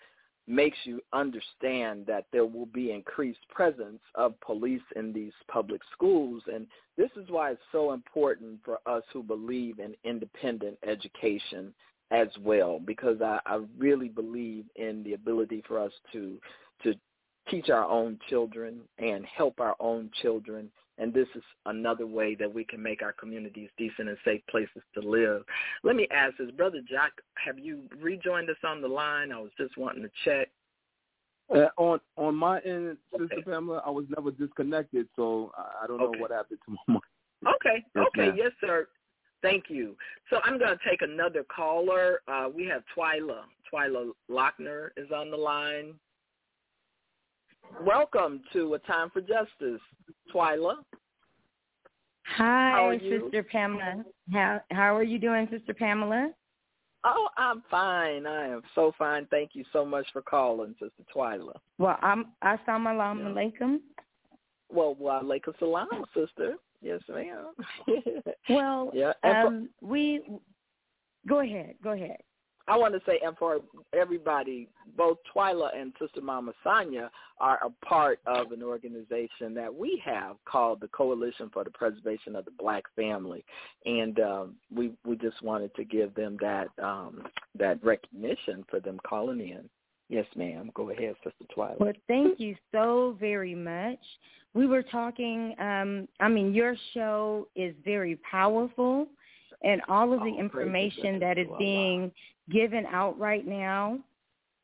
[0.47, 6.43] makes you understand that there will be increased presence of police in these public schools.
[6.53, 11.73] And this is why it's so important for us who believe in independent education
[12.11, 16.39] as well, because I, I really believe in the ability for us to
[16.83, 16.93] to
[17.49, 20.69] teach our own children and help our own children.
[20.97, 24.81] And this is another way that we can make our communities decent and safe places
[24.93, 25.43] to live.
[25.83, 27.11] Let me ask this, Brother Jack,
[27.43, 29.31] have you rejoined us on the line?
[29.31, 30.49] I was just wanting to check.
[31.53, 33.41] Uh, on on my end, Sister okay.
[33.43, 36.19] Pamela, I was never disconnected, so I don't know okay.
[36.19, 36.99] what happened to my.
[37.55, 38.35] Okay, yes, okay, ma'am.
[38.35, 38.87] yes, sir.
[39.41, 39.95] Thank you.
[40.29, 42.21] So I'm going to take another caller.
[42.27, 43.41] Uh, we have Twyla.
[43.71, 45.93] Twyla Lochner is on the line.
[47.85, 49.81] Welcome to A Time for Justice,
[50.33, 50.75] Twyla.
[52.37, 54.03] Hi, Sister Pamela.
[54.31, 56.31] How how are you doing, Sister Pamela?
[57.03, 58.25] Oh, I'm fine.
[58.25, 59.27] I am so fine.
[59.29, 61.53] Thank you so much for calling, Sister Twyla.
[61.77, 63.77] Well, I'm assalamu alaikum.
[64.71, 66.55] Well, wa alaikum salam, sister.
[66.85, 67.47] Yes, ma'am.
[68.47, 69.13] well, yeah.
[69.23, 70.21] Um, we
[71.27, 71.73] go ahead.
[71.83, 72.17] Go ahead.
[72.67, 73.59] I want to say, and for
[73.93, 80.01] everybody, both Twyla and Sister Mama Sonia are a part of an organization that we
[80.05, 83.43] have called the Coalition for the Preservation of the Black Family,
[83.85, 87.23] and um, we we just wanted to give them that um,
[87.57, 89.67] that recognition for them calling in.
[90.09, 90.69] Yes, ma'am.
[90.73, 91.79] Go ahead, Sister Twyla.
[91.79, 93.99] Well, thank you so very much.
[94.53, 95.55] We were talking.
[95.59, 99.07] Um, I mean, your show is very powerful
[99.63, 102.11] and all of the oh, information that is being
[102.51, 103.99] given out right now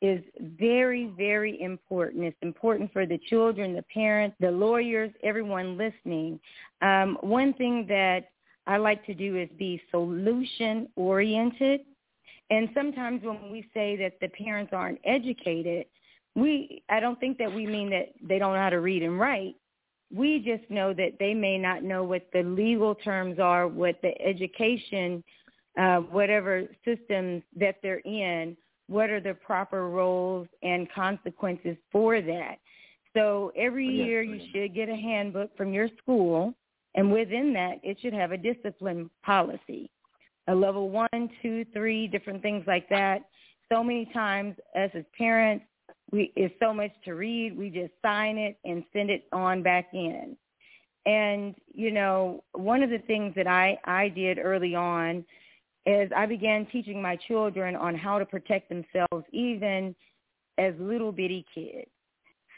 [0.01, 0.21] is
[0.59, 2.23] very, very important.
[2.23, 6.39] It's important for the children, the parents, the lawyers, everyone listening.
[6.81, 8.29] Um, one thing that
[8.67, 11.81] I like to do is be solution oriented.
[12.51, 15.85] And sometimes when we say that the parents aren't educated,
[16.35, 19.17] we I don't think that we mean that they don't know how to read and
[19.17, 19.55] write.
[20.13, 24.11] We just know that they may not know what the legal terms are, what the
[24.21, 25.23] education,
[25.79, 32.55] uh, whatever systems that they're in, what are the proper roles and consequences for that.
[33.15, 36.53] So every yes, year you should get a handbook from your school,
[36.95, 39.89] and within that it should have a discipline policy,
[40.47, 43.19] a level one, two, three, different things like that.
[43.71, 45.65] So many times us as parents,
[46.11, 47.57] we it's so much to read.
[47.57, 50.35] We just sign it and send it on back in.
[51.05, 55.25] And you know, one of the things that I I did early on
[55.85, 59.95] is I began teaching my children on how to protect themselves, even
[60.57, 61.89] as little bitty kids.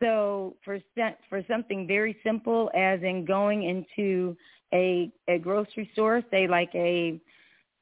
[0.01, 0.79] So for
[1.29, 4.35] for something very simple as in going into
[4.73, 7.21] a a grocery store, say like a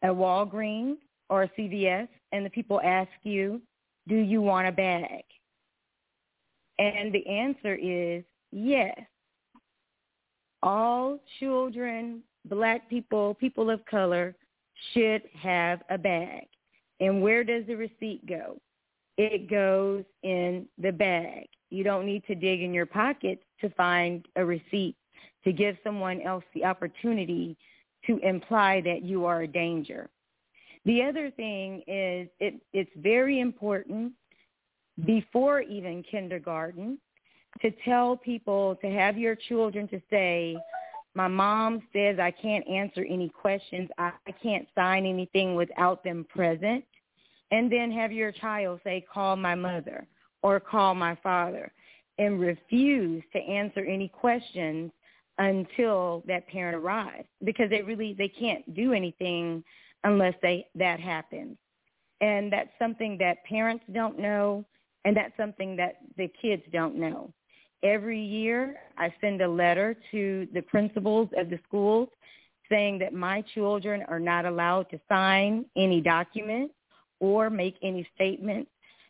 [0.03, 0.97] a Walgreens
[1.29, 3.61] or a CVS, and the people ask you,
[4.07, 5.23] "Do you want a bag?"
[6.79, 8.99] And the answer is yes.
[10.63, 14.35] All children, black people, people of color
[14.93, 16.47] should have a bag.
[16.99, 18.59] And where does the receipt go?
[19.17, 21.47] It goes in the bag.
[21.69, 24.95] You don't need to dig in your pockets to find a receipt
[25.43, 27.57] to give someone else the opportunity
[28.07, 30.09] to imply that you are a danger.
[30.85, 34.13] The other thing is it, it's very important
[35.05, 36.97] before even kindergarten
[37.61, 40.57] to tell people to have your children to say,
[41.13, 43.89] my mom says I can't answer any questions.
[43.97, 46.83] I can't sign anything without them present.
[47.51, 50.07] and then have your child say, call my mother
[50.41, 51.71] or call my father
[52.17, 54.91] and refuse to answer any questions
[55.41, 59.63] until that parent arrives because they really they can't do anything
[60.03, 61.57] unless they that happens.
[62.21, 64.63] And that's something that parents don't know
[65.03, 67.33] and that's something that the kids don't know.
[67.83, 72.09] Every year i send a letter to the principals of the schools
[72.69, 76.75] saying that my children are not allowed to sign any documents
[77.19, 78.69] or make any statements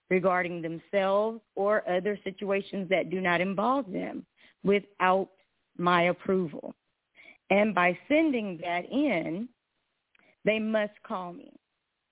[0.09, 4.25] regarding themselves or other situations that do not involve them
[4.63, 5.29] without
[5.81, 6.73] my approval.
[7.49, 9.49] And by sending that in,
[10.45, 11.51] they must call me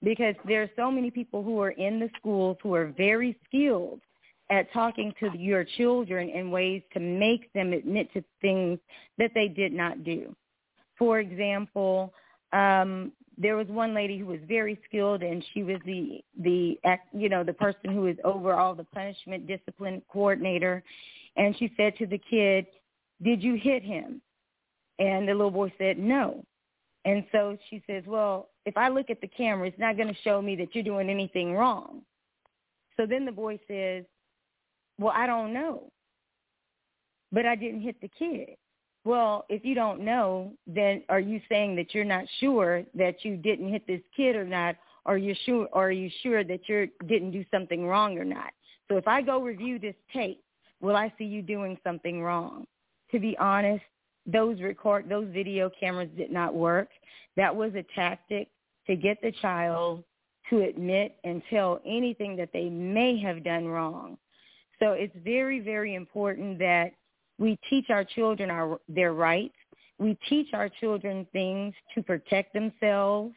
[0.03, 4.01] because there are so many people who are in the schools who are very skilled
[4.49, 8.79] at talking to your children in ways to make them admit to things
[9.17, 10.35] that they did not do.
[10.97, 12.13] For example,
[12.51, 16.77] um, there was one lady who was very skilled and she was the the
[17.13, 20.83] you know the person who is over all the punishment discipline coordinator
[21.37, 22.65] and she said to the kid
[23.23, 24.21] did you hit him
[24.99, 26.43] and the little boy said no
[27.05, 30.21] and so she says well if i look at the camera it's not going to
[30.23, 32.01] show me that you're doing anything wrong
[32.97, 34.03] so then the boy says
[34.99, 35.91] well i don't know
[37.31, 38.55] but i didn't hit the kid
[39.05, 43.37] well, if you don't know, then are you saying that you're not sure that you
[43.37, 44.75] didn't hit this kid or not?
[45.05, 45.67] Or are you sure?
[45.73, 48.51] Are you sure that you didn't do something wrong or not?
[48.89, 50.43] So if I go review this tape,
[50.81, 52.65] will I see you doing something wrong?
[53.11, 53.83] To be honest,
[54.25, 56.89] those record those video cameras did not work.
[57.35, 58.49] That was a tactic
[58.87, 60.03] to get the child
[60.49, 64.17] to admit and tell anything that they may have done wrong.
[64.79, 66.91] So it's very, very important that
[67.37, 69.55] we teach our children our, their rights.
[69.99, 73.33] We teach our children things to protect themselves,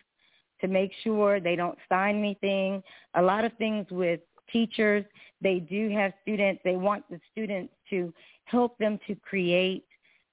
[0.60, 2.82] to make sure they don't sign anything.
[3.14, 4.20] A lot of things with
[4.52, 5.04] teachers,
[5.40, 8.12] they do have students, they want the students to
[8.44, 9.84] help them to create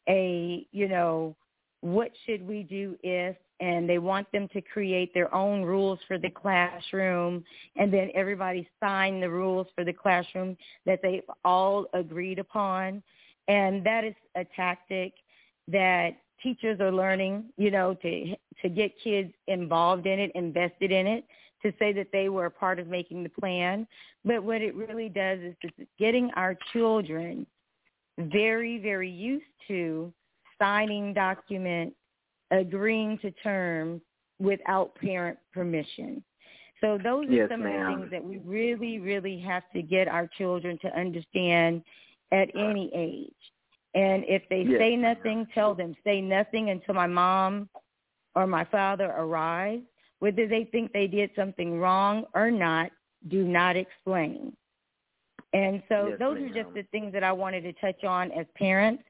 [0.07, 1.35] a, you know,
[1.81, 6.17] what should we do if and they want them to create their own rules for
[6.17, 7.43] the classroom
[7.75, 10.55] and then everybody sign the rules for the classroom
[10.85, 13.03] that they've all agreed upon
[13.49, 15.13] and that is a tactic
[15.67, 21.07] that teachers are learning, you know, to to get kids involved in it, invested in
[21.07, 21.25] it,
[21.63, 23.87] to say that they were a part of making the plan.
[24.25, 27.45] But what it really does is it's getting our children
[28.19, 30.13] very, very used to
[30.59, 31.95] signing documents,
[32.51, 34.01] agreeing to terms
[34.39, 36.23] without parent permission.
[36.81, 37.73] So those yes, are some ma'am.
[37.73, 41.83] of the things that we really, really have to get our children to understand
[42.31, 43.33] at any age.
[43.95, 44.79] And if they yes.
[44.79, 47.69] say nothing, tell them say nothing until my mom
[48.35, 49.83] or my father arrives.
[50.19, 52.91] Whether they think they did something wrong or not,
[53.29, 54.53] do not explain.
[55.53, 56.51] And so yes, those ma'am.
[56.51, 59.03] are just the things that I wanted to touch on as parents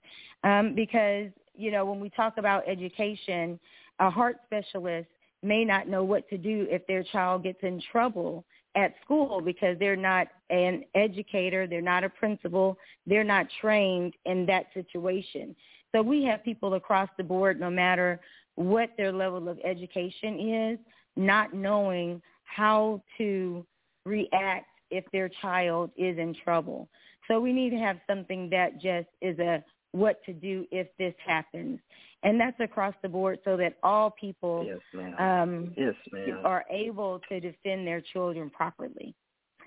[0.43, 3.59] um, because, you know, when we talk about education,
[3.99, 5.09] a heart specialist
[5.43, 9.77] may not know what to do if their child gets in trouble at school because
[9.79, 15.55] they're not an educator, they're not a principal, they're not trained in that situation.
[15.93, 18.19] So we have people across the board, no matter
[18.55, 20.79] what their level of education is,
[21.15, 23.65] not knowing how to
[24.05, 26.89] react if their child is in trouble.
[27.27, 31.13] So we need to have something that just is a what to do if this
[31.25, 31.79] happens.
[32.23, 35.95] And that's across the board so that all people yes, um, yes,
[36.43, 39.15] are able to defend their children properly.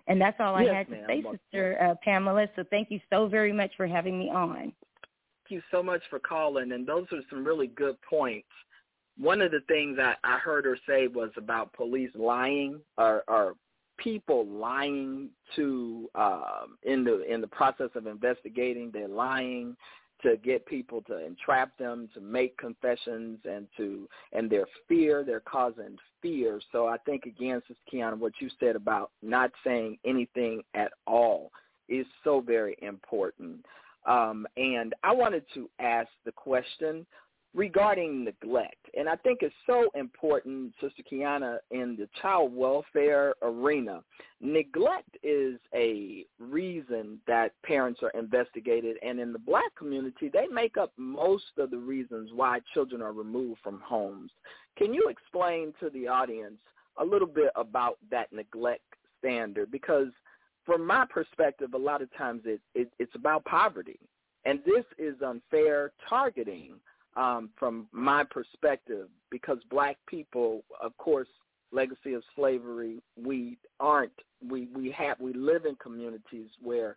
[0.06, 1.04] And that's all I Yes, had to ma'am.
[1.08, 2.46] say, Sister uh, Pamela.
[2.56, 4.54] So thank you so very much for having me on.
[4.54, 4.74] Thank
[5.48, 8.48] you so much for calling, and those are some really good points.
[9.18, 13.54] One of the things I, I heard her say was about police lying or, or
[14.02, 18.90] people lying to um, in the in the process of investigating.
[18.92, 19.76] They're lying
[20.22, 25.40] to get people to entrap them to make confessions and to and their fear they're
[25.40, 30.62] causing fear so i think again sister kiana what you said about not saying anything
[30.74, 31.50] at all
[31.88, 33.64] is so very important
[34.06, 37.04] um, and i wanted to ask the question
[37.54, 38.88] regarding neglect.
[38.96, 44.02] And i think it's so important sister kiana in the child welfare arena
[44.40, 48.96] neglect is a reason that parents are investigated.
[49.02, 53.12] And in the black community they make up most of the reasons why children are
[53.12, 54.30] removed from homes.
[54.76, 56.58] Can you explain to the audience
[56.98, 58.82] a little bit about that neglect
[59.18, 59.70] standard?
[59.70, 60.08] Because
[60.64, 63.98] from my perspective a lot of times it, it it's about poverty.
[64.44, 66.80] And this is unfair targeting
[67.16, 71.28] um, from my perspective because black people of course
[71.72, 74.12] legacy of slavery, we aren't
[74.48, 76.96] we we have we live in communities where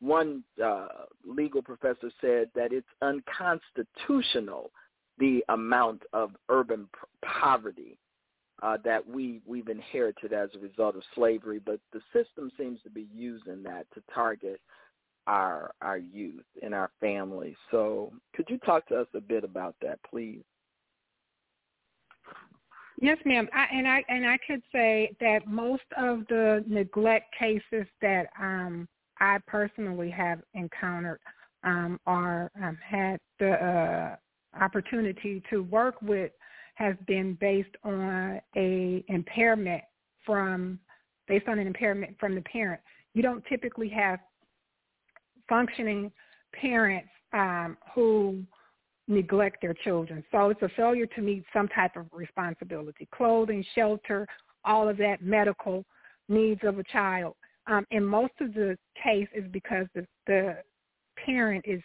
[0.00, 0.88] one uh,
[1.24, 4.70] legal professor said that it's unconstitutional
[5.18, 6.88] the amount of urban
[7.24, 7.98] poverty
[8.62, 12.90] uh, that we we've inherited as a result of slavery, but the system seems to
[12.90, 14.60] be using that to target
[15.26, 17.56] our our youth and our families.
[17.70, 20.42] So, could you talk to us a bit about that, please?
[23.00, 23.48] Yes, ma'am.
[23.52, 28.88] I, and I and I could say that most of the neglect cases that um,
[29.18, 31.20] I personally have encountered
[31.64, 34.16] um, are um, had the uh,
[34.62, 36.32] opportunity to work with
[36.74, 39.82] has been based on a impairment
[40.24, 40.78] from
[41.28, 42.80] based on an impairment from the parent.
[43.14, 44.20] You don't typically have
[45.52, 46.10] functioning
[46.58, 48.42] parents um, who
[49.06, 50.24] neglect their children.
[50.32, 54.26] So it's a failure to meet some type of responsibility, clothing, shelter,
[54.64, 55.84] all of that medical
[56.30, 57.34] needs of a child.
[57.66, 60.56] Um, and most of the case is because the, the
[61.22, 61.82] parent is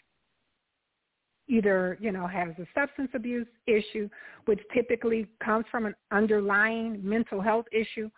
[1.49, 4.07] either, you know, has a substance abuse issue,
[4.45, 8.09] which typically comes from an underlying mental health issue,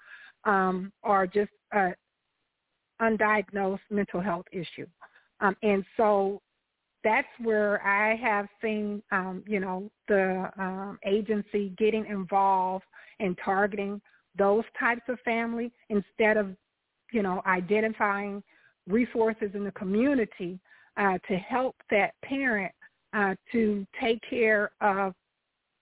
[0.46, 1.90] um, or just a
[3.02, 4.86] undiagnosed mental health issue.
[5.42, 6.42] Um, and so
[7.04, 12.86] that's where I have seen, um, you know, the um, agency getting involved
[13.20, 14.02] and targeting
[14.38, 16.56] those types of family instead of,
[17.12, 18.44] you know, identifying
[18.88, 20.60] resources in the community
[20.98, 22.72] uh, to help that parent
[23.14, 25.14] uh, to take care of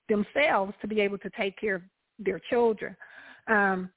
[0.08, 1.82] themselves to be able to take care of
[2.20, 2.96] their children.
[3.48, 3.90] Um,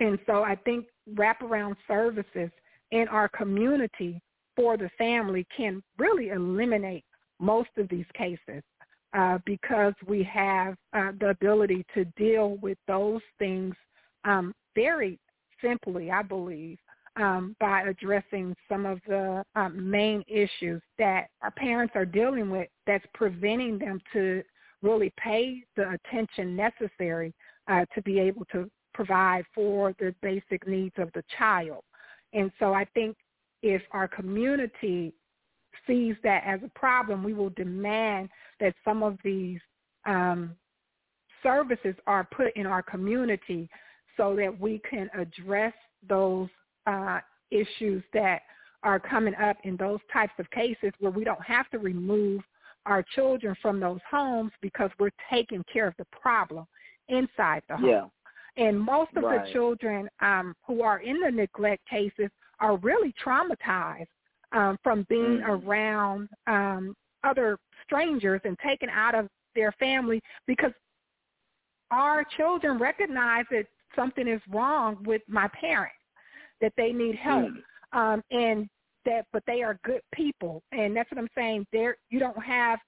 [0.00, 2.50] and so I think wraparound services
[2.90, 4.20] in our community
[4.60, 7.04] for the family can really eliminate
[7.40, 8.62] most of these cases
[9.14, 13.74] uh, because we have uh, the ability to deal with those things
[14.26, 15.18] um, very
[15.62, 16.76] simply, I believe,
[17.16, 22.68] um, by addressing some of the um, main issues that our parents are dealing with
[22.86, 24.42] that's preventing them to
[24.82, 27.32] really pay the attention necessary
[27.66, 31.82] uh, to be able to provide for the basic needs of the child.
[32.34, 33.16] And so I think
[33.62, 35.12] if our community
[35.86, 38.28] sees that as a problem, we will demand
[38.60, 39.60] that some of these
[40.06, 40.54] um,
[41.42, 43.68] services are put in our community
[44.16, 45.72] so that we can address
[46.08, 46.48] those
[46.86, 47.20] uh,
[47.50, 48.42] issues that
[48.82, 52.42] are coming up in those types of cases where we don't have to remove
[52.86, 56.66] our children from those homes because we're taking care of the problem
[57.08, 57.88] inside the home.
[57.88, 58.04] Yeah.
[58.56, 59.44] And most of right.
[59.44, 62.30] the children um, who are in the neglect cases
[62.60, 64.06] are really traumatized
[64.52, 65.48] um, from being mm.
[65.48, 70.72] around um, other strangers and taken out of their family because
[71.90, 73.66] our children recognize that
[73.96, 75.94] something is wrong with my parents,
[76.60, 77.98] that they need help, mm.
[77.98, 78.68] um, and
[79.04, 81.66] that but they are good people, and that's what I'm saying.
[81.72, 82.78] There, you don't have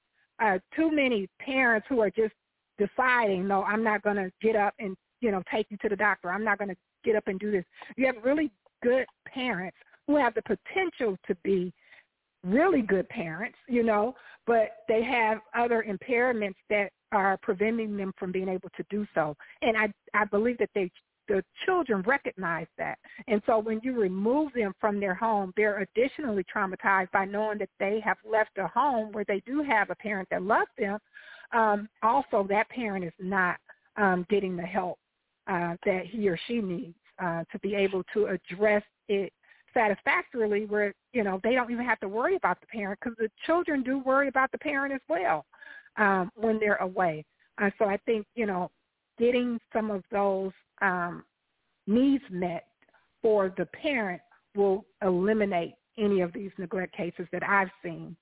[0.43, 2.35] uh, too many parents who are just
[2.79, 5.97] deciding, no, I'm not going to get up and you know take you to the
[5.97, 6.31] doctor.
[6.31, 7.65] I'm not going to get up and do this.
[7.97, 8.51] You have really
[8.83, 9.77] good parents
[10.07, 11.73] who have the potential to be
[12.45, 14.15] really good parents, you know,
[14.47, 19.37] but they have other impairments that are preventing them from being able to do so.
[19.63, 20.91] And I I believe that they
[21.29, 22.99] the children recognize that.
[23.29, 27.71] And so when you remove them from their home, they're additionally traumatized by knowing that
[27.79, 30.99] they have left a home where they do have a parent that loves them.
[31.53, 33.57] Um, also, that parent is not
[33.97, 34.99] um, getting the help
[35.47, 39.33] uh, that he or she needs uh, to be able to address it
[39.75, 43.31] satisfactorily where, you know, they don't even have to worry about the parent because the
[43.47, 45.47] children do worry about the parent as well
[45.97, 47.25] um, when they're away.
[47.61, 48.71] Uh, so I think, you know,
[49.19, 51.25] getting some of those um,
[51.87, 52.67] needs met
[53.21, 54.21] for the parent
[54.55, 58.17] will eliminate any of these neglect cases that I've seen.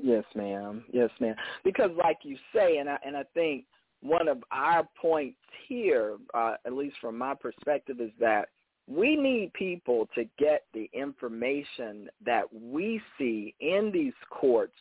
[0.00, 0.84] Yes, ma'am.
[0.92, 1.34] Yes, ma'am.
[1.64, 3.64] Because, like you say, and I and I think
[4.02, 8.48] one of our points here, uh, at least from my perspective, is that
[8.86, 14.76] we need people to get the information that we see in these courts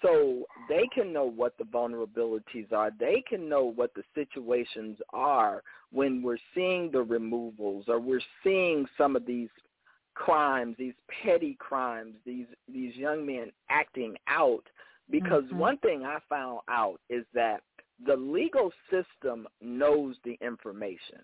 [0.00, 2.90] so they can know what the vulnerabilities are.
[2.98, 5.62] They can know what the situations are
[5.92, 9.48] when we're seeing the removals or we're seeing some of these
[10.14, 14.64] crimes, these petty crimes, these these young men acting out
[15.10, 15.58] because mm-hmm.
[15.58, 17.62] one thing I found out is that
[18.04, 21.20] the legal system knows the information.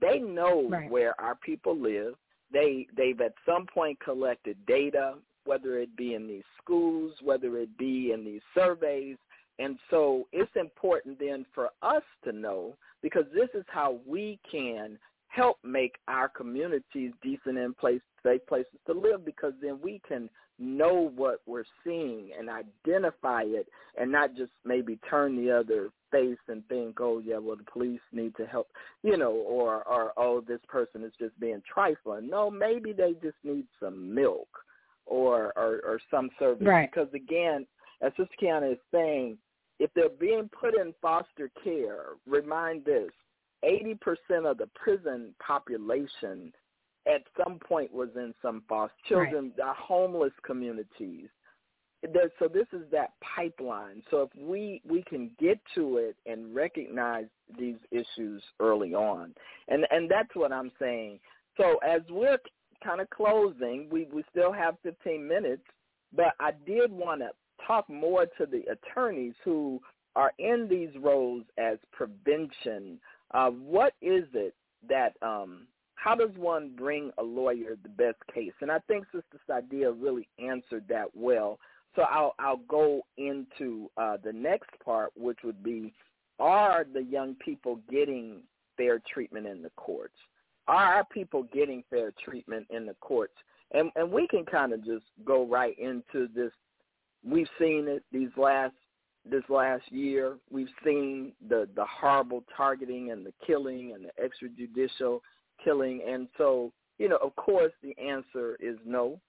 [0.00, 0.90] They know right.
[0.90, 2.14] where our people live.
[2.52, 5.14] They they've at some point collected data,
[5.44, 9.16] whether it be in these schools, whether it be in these surveys.
[9.58, 14.98] And so it's important then for us to know because this is how we can
[15.28, 20.30] help make our communities decent and place safe places to live because then we can
[20.58, 23.68] know what we're seeing and identify it
[23.98, 28.00] and not just maybe turn the other face and think, oh yeah, well the police
[28.12, 28.68] need to help,
[29.02, 32.28] you know, or or oh this person is just being trifling.
[32.28, 34.48] No, maybe they just need some milk
[35.06, 36.90] or or, or some service right.
[36.90, 37.66] because again,
[38.02, 39.38] as Sister Kiana is saying,
[39.78, 43.10] if they're being put in foster care, remind this,
[43.64, 43.96] 80%
[44.44, 46.52] of the prison population
[47.06, 49.76] at some point was in some foster children, right.
[49.76, 51.28] homeless communities.
[52.38, 54.02] So this is that pipeline.
[54.10, 57.26] So if we we can get to it and recognize
[57.58, 59.34] these issues early on,
[59.68, 61.18] and and that's what I'm saying.
[61.56, 62.38] So as we're
[62.84, 65.62] kind of closing, we we still have 15 minutes,
[66.14, 67.30] but I did want to
[67.66, 69.80] talk more to the attorneys who
[70.14, 72.98] are in these roles as prevention.
[73.32, 74.54] Uh, what is it
[74.88, 78.52] that um, how does one bring a lawyer the best case?
[78.60, 81.58] And I think Sister Sadia really answered that well.
[81.96, 85.92] So I'll I'll go into uh, the next part, which would be:
[86.38, 88.42] Are the young people getting
[88.76, 90.14] fair treatment in the courts?
[90.68, 93.34] Are our people getting fair treatment in the courts?
[93.72, 96.52] And and we can kind of just go right into this.
[97.24, 98.74] We've seen it these last
[99.30, 100.36] this last year.
[100.50, 105.20] We've seen the the horrible targeting and the killing and the extrajudicial
[105.62, 106.02] killing.
[106.08, 109.20] And so, you know, of course, the answer is no.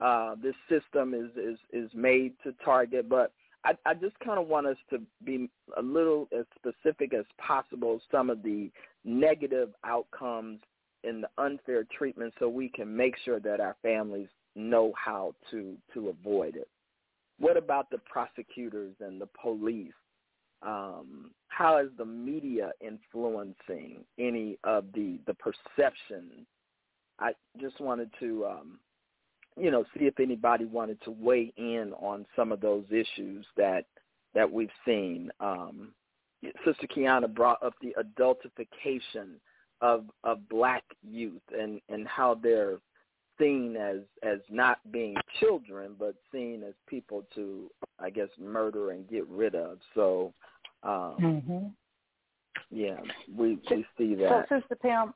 [0.00, 3.32] Uh, this system is, is, is made to target, but
[3.64, 8.00] I, I just kind of want us to be a little as specific as possible
[8.10, 8.70] some of the
[9.04, 10.60] negative outcomes
[11.04, 15.76] in the unfair treatment so we can make sure that our families know how to,
[15.92, 16.68] to avoid it.
[17.38, 19.92] What about the prosecutors and the police?
[20.64, 26.46] um, how is the media influencing any of the the perception?
[27.18, 28.78] I just wanted to, um,
[29.56, 33.86] you know, see if anybody wanted to weigh in on some of those issues that
[34.34, 35.30] that we've seen.
[35.40, 35.92] Um,
[36.64, 39.36] Sister Kiana brought up the adultification
[39.80, 42.78] of of black youth and and how they're
[43.38, 49.08] seen as as not being children but seen as people to I guess murder and
[49.08, 49.78] get rid of.
[49.94, 50.32] So
[50.82, 51.66] um, mm-hmm.
[52.70, 52.96] Yeah,
[53.36, 54.46] we we see that.
[54.48, 55.14] So, Sister Pam,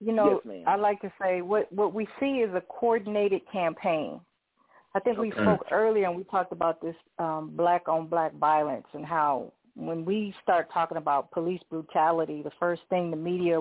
[0.00, 4.20] you know, yes, I like to say what what we see is a coordinated campaign.
[4.94, 5.28] I think okay.
[5.28, 9.52] we spoke earlier and we talked about this um, black on black violence and how
[9.74, 13.60] when we start talking about police brutality, the first thing the media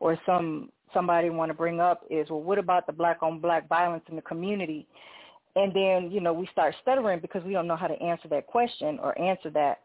[0.00, 3.68] or some somebody want to bring up is, well, what about the black on black
[3.68, 4.86] violence in the community?
[5.56, 8.46] and then you know we start stuttering because we don't know how to answer that
[8.46, 9.80] question or answer that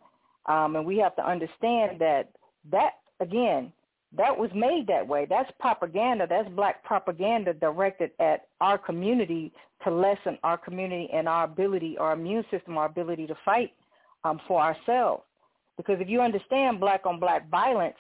[0.46, 2.30] um, and we have to understand that
[2.72, 3.72] that again
[4.16, 9.52] that was made that way that's propaganda that's black propaganda directed at our community
[9.84, 13.74] to lessen our community and our ability our immune system our ability to fight
[14.24, 15.24] um, for ourselves
[15.76, 17.98] because if you understand black on black violence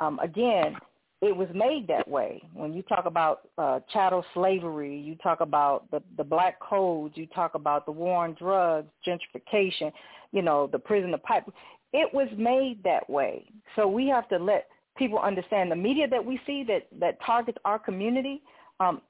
[0.00, 0.76] um, again
[1.20, 2.40] it was made that way.
[2.54, 7.26] When you talk about uh, chattel slavery, you talk about the, the black codes, you
[7.26, 9.90] talk about the war on drugs, gentrification,
[10.30, 11.44] you know, the prison, the pipe.
[11.92, 13.46] It was made that way.
[13.74, 14.68] So we have to let
[14.98, 18.42] people understand the media that we see that, that targets our community,
[18.80, 19.00] um,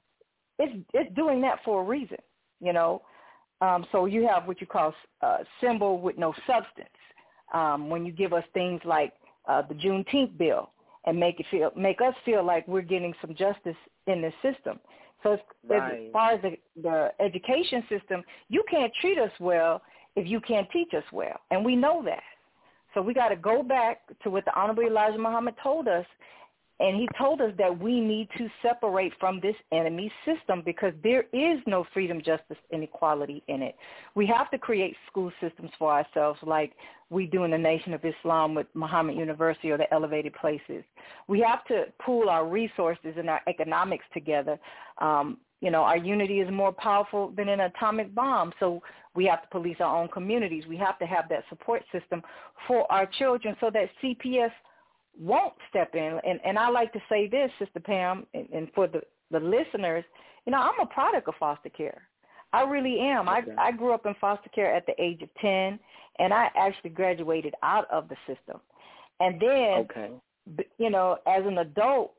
[0.57, 2.17] it's, it's doing that for a reason,
[2.61, 3.01] you know.
[3.61, 6.87] Um, so you have what you call uh, symbol with no substance.
[7.53, 9.13] Um, when you give us things like
[9.47, 10.69] uh, the Juneteenth bill,
[11.05, 13.75] and make it feel make us feel like we're getting some justice
[14.07, 14.79] in the system.
[15.23, 16.05] So as, right.
[16.05, 19.81] as far as the, the education system, you can't treat us well
[20.15, 22.23] if you can't teach us well, and we know that.
[22.93, 26.05] So we got to go back to what the Honorable Elijah Muhammad told us
[26.81, 31.25] and he told us that we need to separate from this enemy system because there
[31.33, 33.75] is no freedom, justice, and equality in it.
[34.15, 36.71] We have to create school systems for ourselves like
[37.09, 40.83] we do in the Nation of Islam with Muhammad University or the elevated places.
[41.27, 44.57] We have to pool our resources and our economics together.
[44.99, 48.53] Um, you know, our unity is more powerful than an atomic bomb.
[48.59, 48.81] So
[49.15, 50.63] we have to police our own communities.
[50.67, 52.21] We have to have that support system
[52.67, 54.51] for our children so that CPS–
[55.19, 56.19] won't step in.
[56.25, 60.05] And, and I like to say this, Sister Pam, and, and for the, the listeners,
[60.45, 62.01] you know, I'm a product of foster care.
[62.51, 63.29] I really am.
[63.29, 63.51] Okay.
[63.57, 65.79] I I grew up in foster care at the age of 10,
[66.17, 68.59] and I actually graduated out of the system.
[69.19, 70.09] And then, okay.
[70.79, 72.13] you know, as an adult,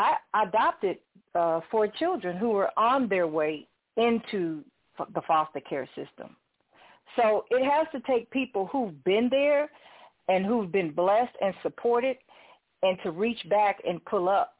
[0.00, 0.16] I
[0.46, 0.98] adopted
[1.34, 3.66] uh, four children who were on their way
[3.96, 4.64] into
[5.14, 6.36] the foster care system.
[7.16, 9.70] So it has to take people who've been there
[10.28, 12.16] and who've been blessed and supported
[12.82, 14.54] and to reach back and pull up.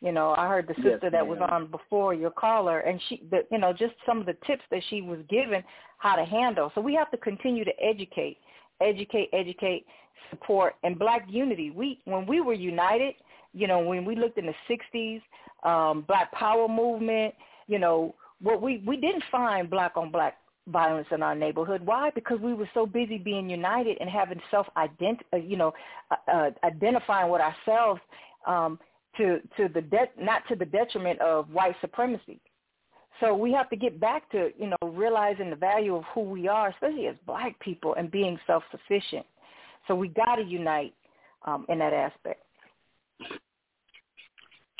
[0.00, 3.22] You know, I heard the sister yes, that was on before your caller and she
[3.30, 5.62] the you know, just some of the tips that she was given
[5.98, 6.72] how to handle.
[6.74, 8.38] So we have to continue to educate,
[8.80, 9.84] educate, educate,
[10.30, 11.70] support and black unity.
[11.70, 13.14] We when we were united,
[13.52, 15.20] you know, when we looked in the sixties,
[15.62, 17.34] um, black power movement,
[17.66, 20.36] you know, what we we didn't find black on black
[20.68, 21.84] violence in our neighborhood.
[21.84, 22.10] Why?
[22.14, 25.72] Because we were so busy being united and having self ident, uh, you know,
[26.10, 28.00] uh, uh, identifying with ourselves
[28.46, 28.78] um,
[29.16, 32.40] to to the de- not to the detriment of white supremacy.
[33.18, 36.48] So we have to get back to you know realizing the value of who we
[36.48, 39.26] are, especially as black people, and being self sufficient.
[39.88, 40.94] So we got to unite
[41.44, 42.42] um, in that aspect.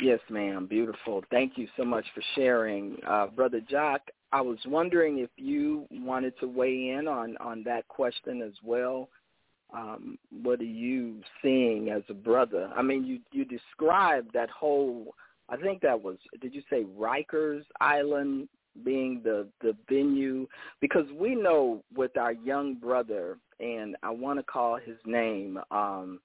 [0.01, 0.67] Yes, ma'am.
[0.67, 1.23] Beautiful.
[1.31, 4.01] Thank you so much for sharing, uh, Brother Jock.
[4.33, 9.09] I was wondering if you wanted to weigh in on on that question as well.
[9.73, 12.71] Um, what are you seeing as a brother?
[12.75, 15.15] I mean, you you described that whole.
[15.49, 16.17] I think that was.
[16.41, 18.49] Did you say Rikers Island
[18.85, 20.47] being the the venue?
[20.81, 26.21] Because we know with our young brother, and I want to call his name um,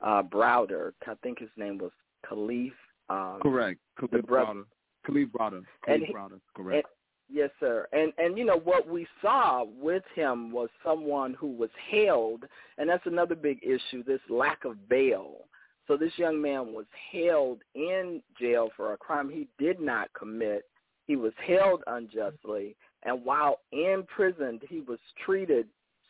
[0.00, 0.92] uh, Browder.
[1.06, 1.92] I think his name was
[2.28, 2.72] Kalief.
[3.08, 3.80] Um, Correct.
[4.00, 4.64] Kalief Browder.
[5.08, 5.62] Kalief Browder.
[5.86, 6.40] Kalief Browder.
[6.54, 6.88] Correct.
[7.28, 7.88] Yes, sir.
[7.92, 12.44] And and you know what we saw with him was someone who was held,
[12.78, 15.46] and that's another big issue, this lack of bail.
[15.88, 20.64] So this young man was held in jail for a crime he did not commit.
[21.06, 25.66] He was held unjustly, and while in prison, he was treated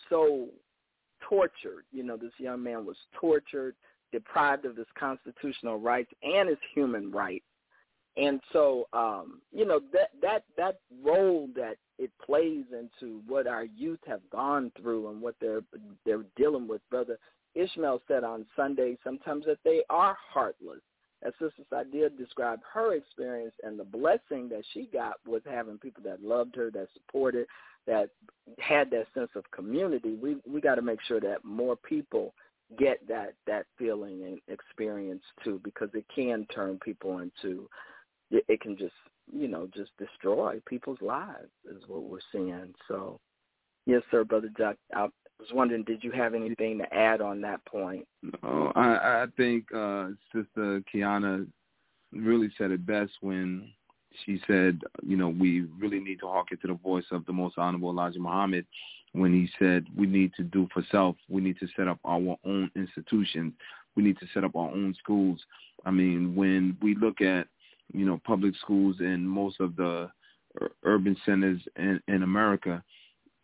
[0.08, 0.48] so
[1.20, 1.84] tortured.
[1.92, 3.74] You know, this young man was tortured,
[4.12, 7.44] deprived of his constitutional rights and his human rights
[8.16, 13.64] and so um, you know that that that role that it plays into what our
[13.64, 15.62] youth have gone through and what they're
[16.04, 16.80] they're dealing with.
[16.90, 17.18] Brother
[17.54, 20.80] Ishmael said on Sunday sometimes that they are heartless.
[21.22, 26.02] As Sister Sadia described her experience and the blessing that she got with having people
[26.04, 27.46] that loved her, that supported,
[27.86, 28.10] that
[28.58, 30.14] had that sense of community.
[30.20, 32.34] We we got to make sure that more people
[32.78, 37.68] get that that feeling and experience too, because it can turn people into
[38.30, 38.94] it, it can just
[39.32, 42.74] you know just destroy people's lives is what we're seeing.
[42.88, 43.18] So
[43.86, 44.76] yes, sir, brother Jack.
[44.94, 45.08] I
[45.38, 48.06] was wondering, did you have anything to add on that point?
[48.22, 51.46] No, I, I think uh, Sister Kiana
[52.12, 53.68] really said it best when
[54.24, 57.58] she said, you know, we really need to hearken to the voice of the Most
[57.58, 58.66] Honorable Elijah Muhammad
[59.12, 61.16] when he said we need to do for self.
[61.28, 63.52] We need to set up our own institutions.
[63.94, 65.40] We need to set up our own schools.
[65.84, 67.46] I mean, when we look at
[67.92, 70.10] you know, public schools in most of the
[70.84, 72.82] urban centers in, in America,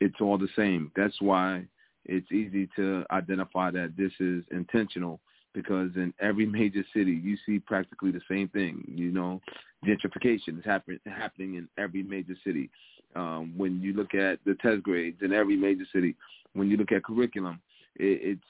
[0.01, 0.91] it's all the same.
[0.97, 1.65] That's why
[2.05, 5.21] it's easy to identify that this is intentional
[5.55, 8.85] because in every major city you see practically the same thing.
[8.89, 9.41] You know,
[9.85, 12.71] gentrification is happen, happening in every major city.
[13.15, 16.17] Um, when you look at the test grades in every major city,
[16.55, 17.61] when you look at curriculum,
[17.97, 18.47] it, it's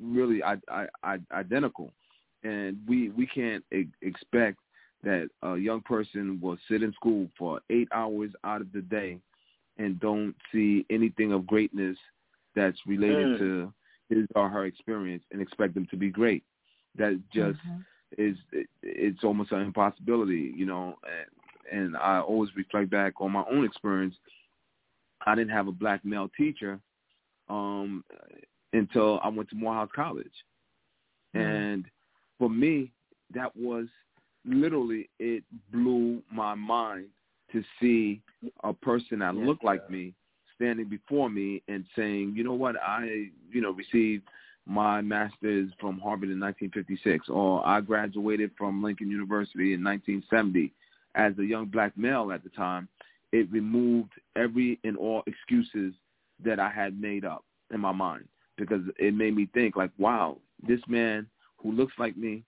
[0.00, 1.90] really I, I, I, identical,
[2.42, 4.58] and we we can't e- expect
[5.02, 9.18] that a young person will sit in school for eight hours out of the day
[9.78, 11.96] and don't see anything of greatness
[12.54, 13.38] that's related mm.
[13.38, 13.72] to
[14.10, 16.42] his or her experience and expect them to be great.
[16.96, 17.80] That just mm-hmm.
[18.18, 20.98] is it, it's almost an impossibility, you know.
[21.72, 24.14] And, and I always reflect back on my own experience.
[25.24, 26.80] I didn't have a black male teacher
[27.48, 28.04] um,
[28.72, 30.26] until I went to Morehouse College,
[31.34, 31.40] mm.
[31.40, 31.84] and
[32.38, 32.90] for me,
[33.32, 33.86] that was
[34.44, 37.06] literally it blew my mind
[37.52, 38.22] to see
[38.64, 40.14] a person that yes, looked like me
[40.60, 44.24] standing before me and saying, you know what, I, you know, received
[44.66, 50.72] my master's from Harvard in 1956, or I graduated from Lincoln University in 1970.
[51.14, 52.88] As a young black male at the time,
[53.32, 55.94] it removed every and all excuses
[56.44, 58.26] that I had made up in my mind
[58.56, 60.36] because it made me think like, wow,
[60.68, 61.26] this man
[61.56, 62.44] who looks like me,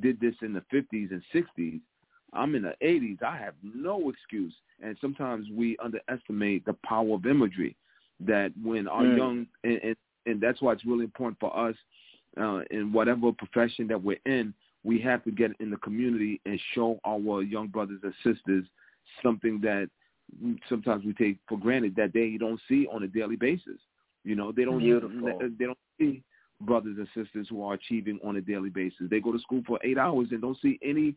[0.00, 1.80] did this in the 50s and 60s,
[2.32, 3.22] I'm in the 80s.
[3.22, 4.54] I have no excuse.
[4.82, 7.76] And sometimes we underestimate the power of imagery.
[8.20, 9.16] That when our mm.
[9.16, 9.96] young and, and
[10.26, 11.74] and that's why it's really important for us
[12.38, 14.52] uh, in whatever profession that we're in,
[14.84, 18.64] we have to get in the community and show our young brothers and sisters
[19.22, 19.88] something that
[20.68, 23.78] sometimes we take for granted that they don't see on a daily basis.
[24.24, 25.38] You know, they don't Beautiful.
[25.58, 26.22] they don't see
[26.60, 29.08] brothers and sisters who are achieving on a daily basis.
[29.08, 31.14] They go to school for eight hours and don't see any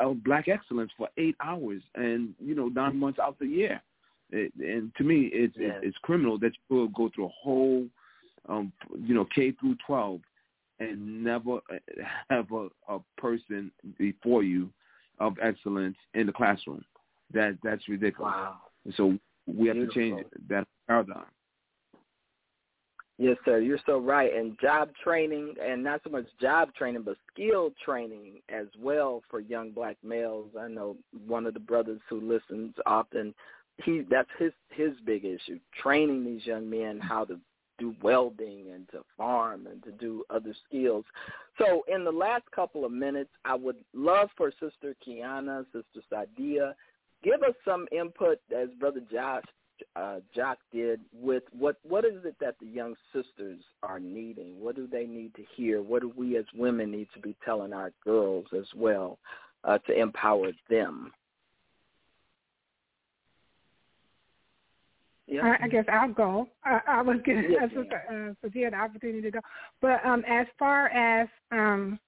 [0.00, 3.80] uh, black excellence for eight hours and, you know, nine months out the year.
[4.30, 5.80] It, and to me, it's yes.
[5.82, 7.86] it's criminal that you will go through a whole,
[8.48, 10.20] um, you know, K through 12,
[10.80, 11.58] and never
[12.30, 14.70] have a, a person before you
[15.20, 16.84] of excellence in the classroom.
[17.32, 18.32] That that's ridiculous.
[18.32, 18.56] Wow.
[18.96, 19.94] So we have Beautiful.
[19.94, 21.26] to change that paradigm.
[23.18, 23.58] Yes, sir.
[23.58, 24.34] You're so right.
[24.34, 29.40] And job training, and not so much job training, but skill training as well for
[29.40, 30.48] young black males.
[30.58, 33.34] I know one of the brothers who listens often.
[33.84, 37.38] He that's his his big issue: training these young men how to
[37.78, 41.04] do welding and to farm and to do other skills.
[41.58, 46.74] So, in the last couple of minutes, I would love for Sister Kiana, Sister Sadia,
[47.22, 49.44] give us some input, as Brother Josh
[49.96, 54.60] uh, Jock did with what what is it that the young sisters are needing?
[54.60, 55.82] What do they need to hear?
[55.82, 59.18] What do we as women need to be telling our girls as well
[59.64, 61.12] uh, to empower them?
[65.26, 65.42] Yeah.
[65.60, 66.48] I, I guess I'll go.
[66.64, 69.40] I, I was going yes, to uh, so you had the opportunity to go.
[69.80, 71.98] But um, as far as um,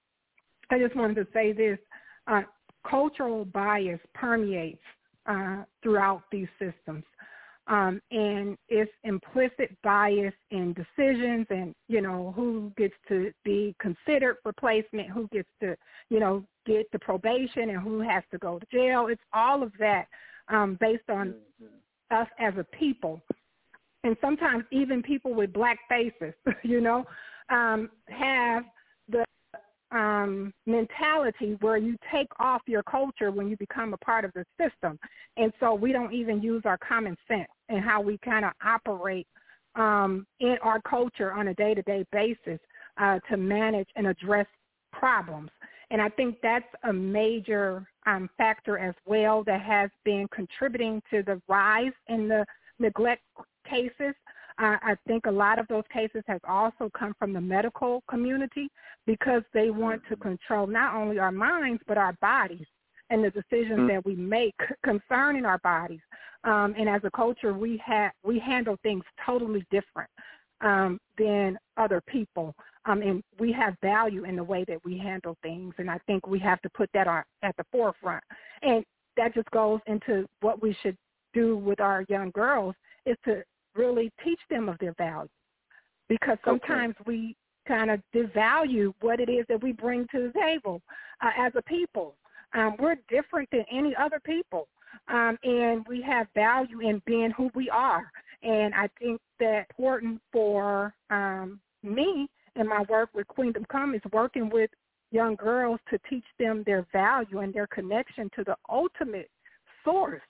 [0.69, 1.79] I just wanted to say this:
[2.27, 2.41] uh,
[2.89, 4.81] cultural bias permeates
[5.25, 7.03] uh, throughout these systems
[7.67, 14.37] um, and it's implicit bias in decisions and you know who gets to be considered
[14.43, 15.75] for placement, who gets to
[16.09, 19.07] you know get the probation, and who has to go to jail.
[19.07, 20.05] It's all of that
[20.49, 22.15] um, based on mm-hmm.
[22.15, 23.21] us as a people,
[24.03, 26.33] and sometimes even people with black faces,
[26.63, 27.05] you know,
[27.49, 28.63] um, have
[29.95, 34.45] um, mentality where you take off your culture when you become a part of the
[34.59, 34.99] system.
[35.37, 39.25] And so we don't even use our common sense and how we kind of operate
[39.75, 42.59] um, in our culture on a day-to-day basis
[42.97, 44.47] uh, to manage and address
[44.91, 45.49] problems.
[45.91, 51.23] And I think that's a major um, factor as well that has been contributing to
[51.23, 52.45] the rise in the
[52.79, 53.21] neglect
[53.69, 54.13] cases
[54.57, 58.69] I, I think a lot of those cases has also come from the medical community
[59.05, 60.29] because they want to mm-hmm.
[60.29, 62.65] control not only our minds but our bodies
[63.09, 63.87] and the decisions mm-hmm.
[63.87, 66.01] that we make concerning our bodies.
[66.43, 70.09] Um, and as a culture, we have we handle things totally different
[70.61, 72.53] um, than other people,
[72.85, 75.73] um, and we have value in the way that we handle things.
[75.77, 78.23] And I think we have to put that on, at the forefront.
[78.61, 78.83] And
[79.17, 80.97] that just goes into what we should
[81.33, 82.75] do with our young girls
[83.05, 83.43] is to
[83.75, 85.29] really teach them of their value
[86.07, 87.03] because sometimes okay.
[87.07, 87.35] we
[87.67, 90.81] kind of devalue what it is that we bring to the table
[91.21, 92.15] uh, as a people.
[92.53, 94.67] Um, we're different than any other people,
[95.07, 98.09] um, and we have value in being who we are.
[98.43, 104.01] And I think that important for um, me in my work with Queendom Come is
[104.13, 104.69] working with
[105.11, 109.29] young girls to teach them their value and their connection to the ultimate
[109.83, 110.21] source,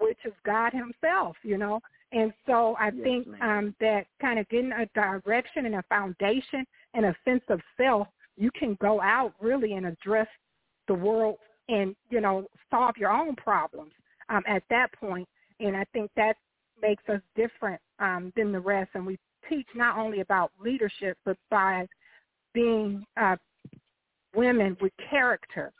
[0.00, 1.80] which is God himself, you know,
[2.12, 6.64] and so I yes, think um, that kind of getting a direction and a foundation
[6.94, 10.28] and a sense of self, you can go out really and address
[10.86, 11.36] the world
[11.68, 13.92] and, you know, solve your own problems
[14.30, 15.28] um, at that point.
[15.60, 16.36] And I think that
[16.80, 18.90] makes us different um, than the rest.
[18.94, 19.18] And we
[19.48, 21.86] teach not only about leadership, but by
[22.54, 23.36] being uh,
[24.34, 25.72] women with character,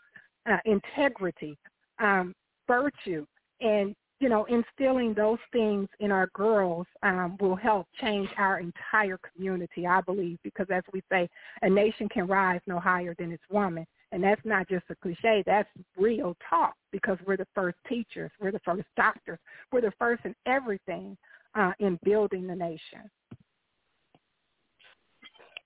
[0.50, 1.56] uh, integrity,
[2.00, 2.34] um,
[2.66, 3.24] virtue,
[3.60, 9.19] and you know, instilling those things in our girls um, will help change our entire
[9.19, 11.28] community, I believe, because as we say,
[11.62, 13.86] a nation can rise no higher than its woman.
[14.11, 18.53] And that's not just a cliche, that's real talk because we're the first teachers, we're
[18.53, 19.39] the first doctors,
[19.70, 21.16] we're the first in everything
[21.55, 23.11] uh, in building the nation.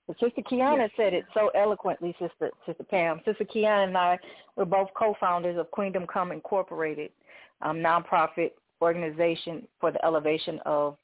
[0.05, 0.89] Well, Sister Kiana yes.
[0.97, 3.21] said it so eloquently, Sister Sister Pam.
[3.23, 4.19] Sister Kiana and I
[4.57, 7.11] were both co-founders of Queendom Come Incorporated,
[7.63, 10.97] um, nonprofit organization for the elevation of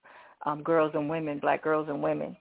[0.45, 2.35] um, girls and women, black girls and women.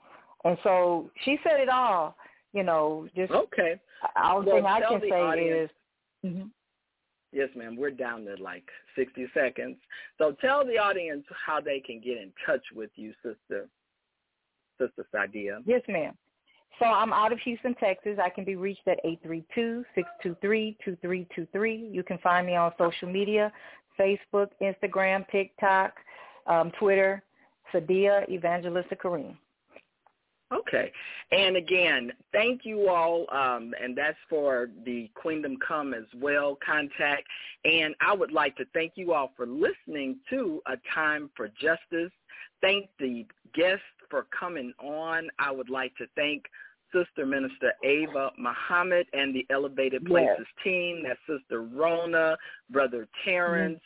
[0.44, 2.16] And so she said it all.
[2.52, 3.80] You know, just okay.
[4.16, 5.70] All well, thing I can say audience,
[6.24, 6.30] is.
[6.30, 6.46] Mm-hmm.
[7.32, 7.76] Yes, ma'am.
[7.76, 8.64] We're down to like
[8.96, 9.76] 60 seconds.
[10.16, 13.68] So tell the audience how they can get in touch with you, Sister
[14.78, 15.58] Sister Sadia.
[15.66, 16.14] Yes, ma'am.
[16.78, 18.18] So I'm out of Houston, Texas.
[18.22, 19.00] I can be reached at
[20.24, 21.92] 832-623-2323.
[21.92, 23.52] You can find me on social media,
[23.98, 25.94] Facebook, Instagram, TikTok,
[26.46, 27.22] um, Twitter,
[27.72, 29.36] Sadia Evangelista Kareem.
[30.52, 30.90] Okay.
[31.30, 33.26] And again, thank you all.
[33.30, 37.24] Um, and that's for the Queendom Come as well contact.
[37.64, 42.12] And I would like to thank you all for listening to A Time for Justice.
[42.62, 45.28] Thank the guests for coming on.
[45.38, 46.44] I would like to thank
[46.92, 50.64] Sister Minister Ava Muhammad and the Elevated Places yes.
[50.64, 51.02] team.
[51.06, 52.36] That's Sister Rona,
[52.70, 53.80] Brother Terrence,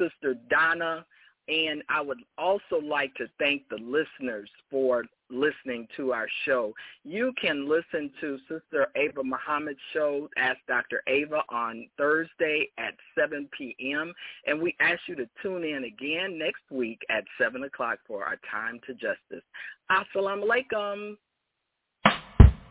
[0.00, 0.04] mm-hmm.
[0.04, 1.04] Sister Donna.
[1.46, 6.72] And I would also like to thank the listeners for listening to our show.
[7.04, 11.02] You can listen to Sister Ava Muhammad's show, Ask Dr.
[11.06, 14.14] Ava, on Thursday at 7 p.m.
[14.46, 18.38] And we ask you to tune in again next week at 7 o'clock for our
[18.50, 19.44] Time to Justice.
[19.90, 21.16] Assalamu alaikum.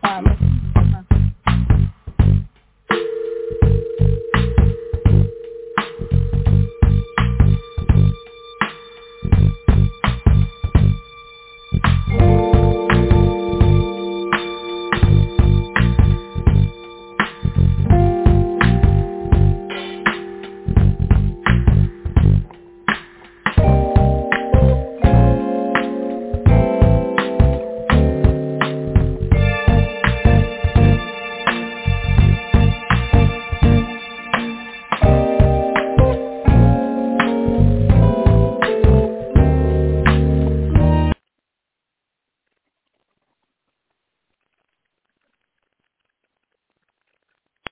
[0.03, 0.42] Um,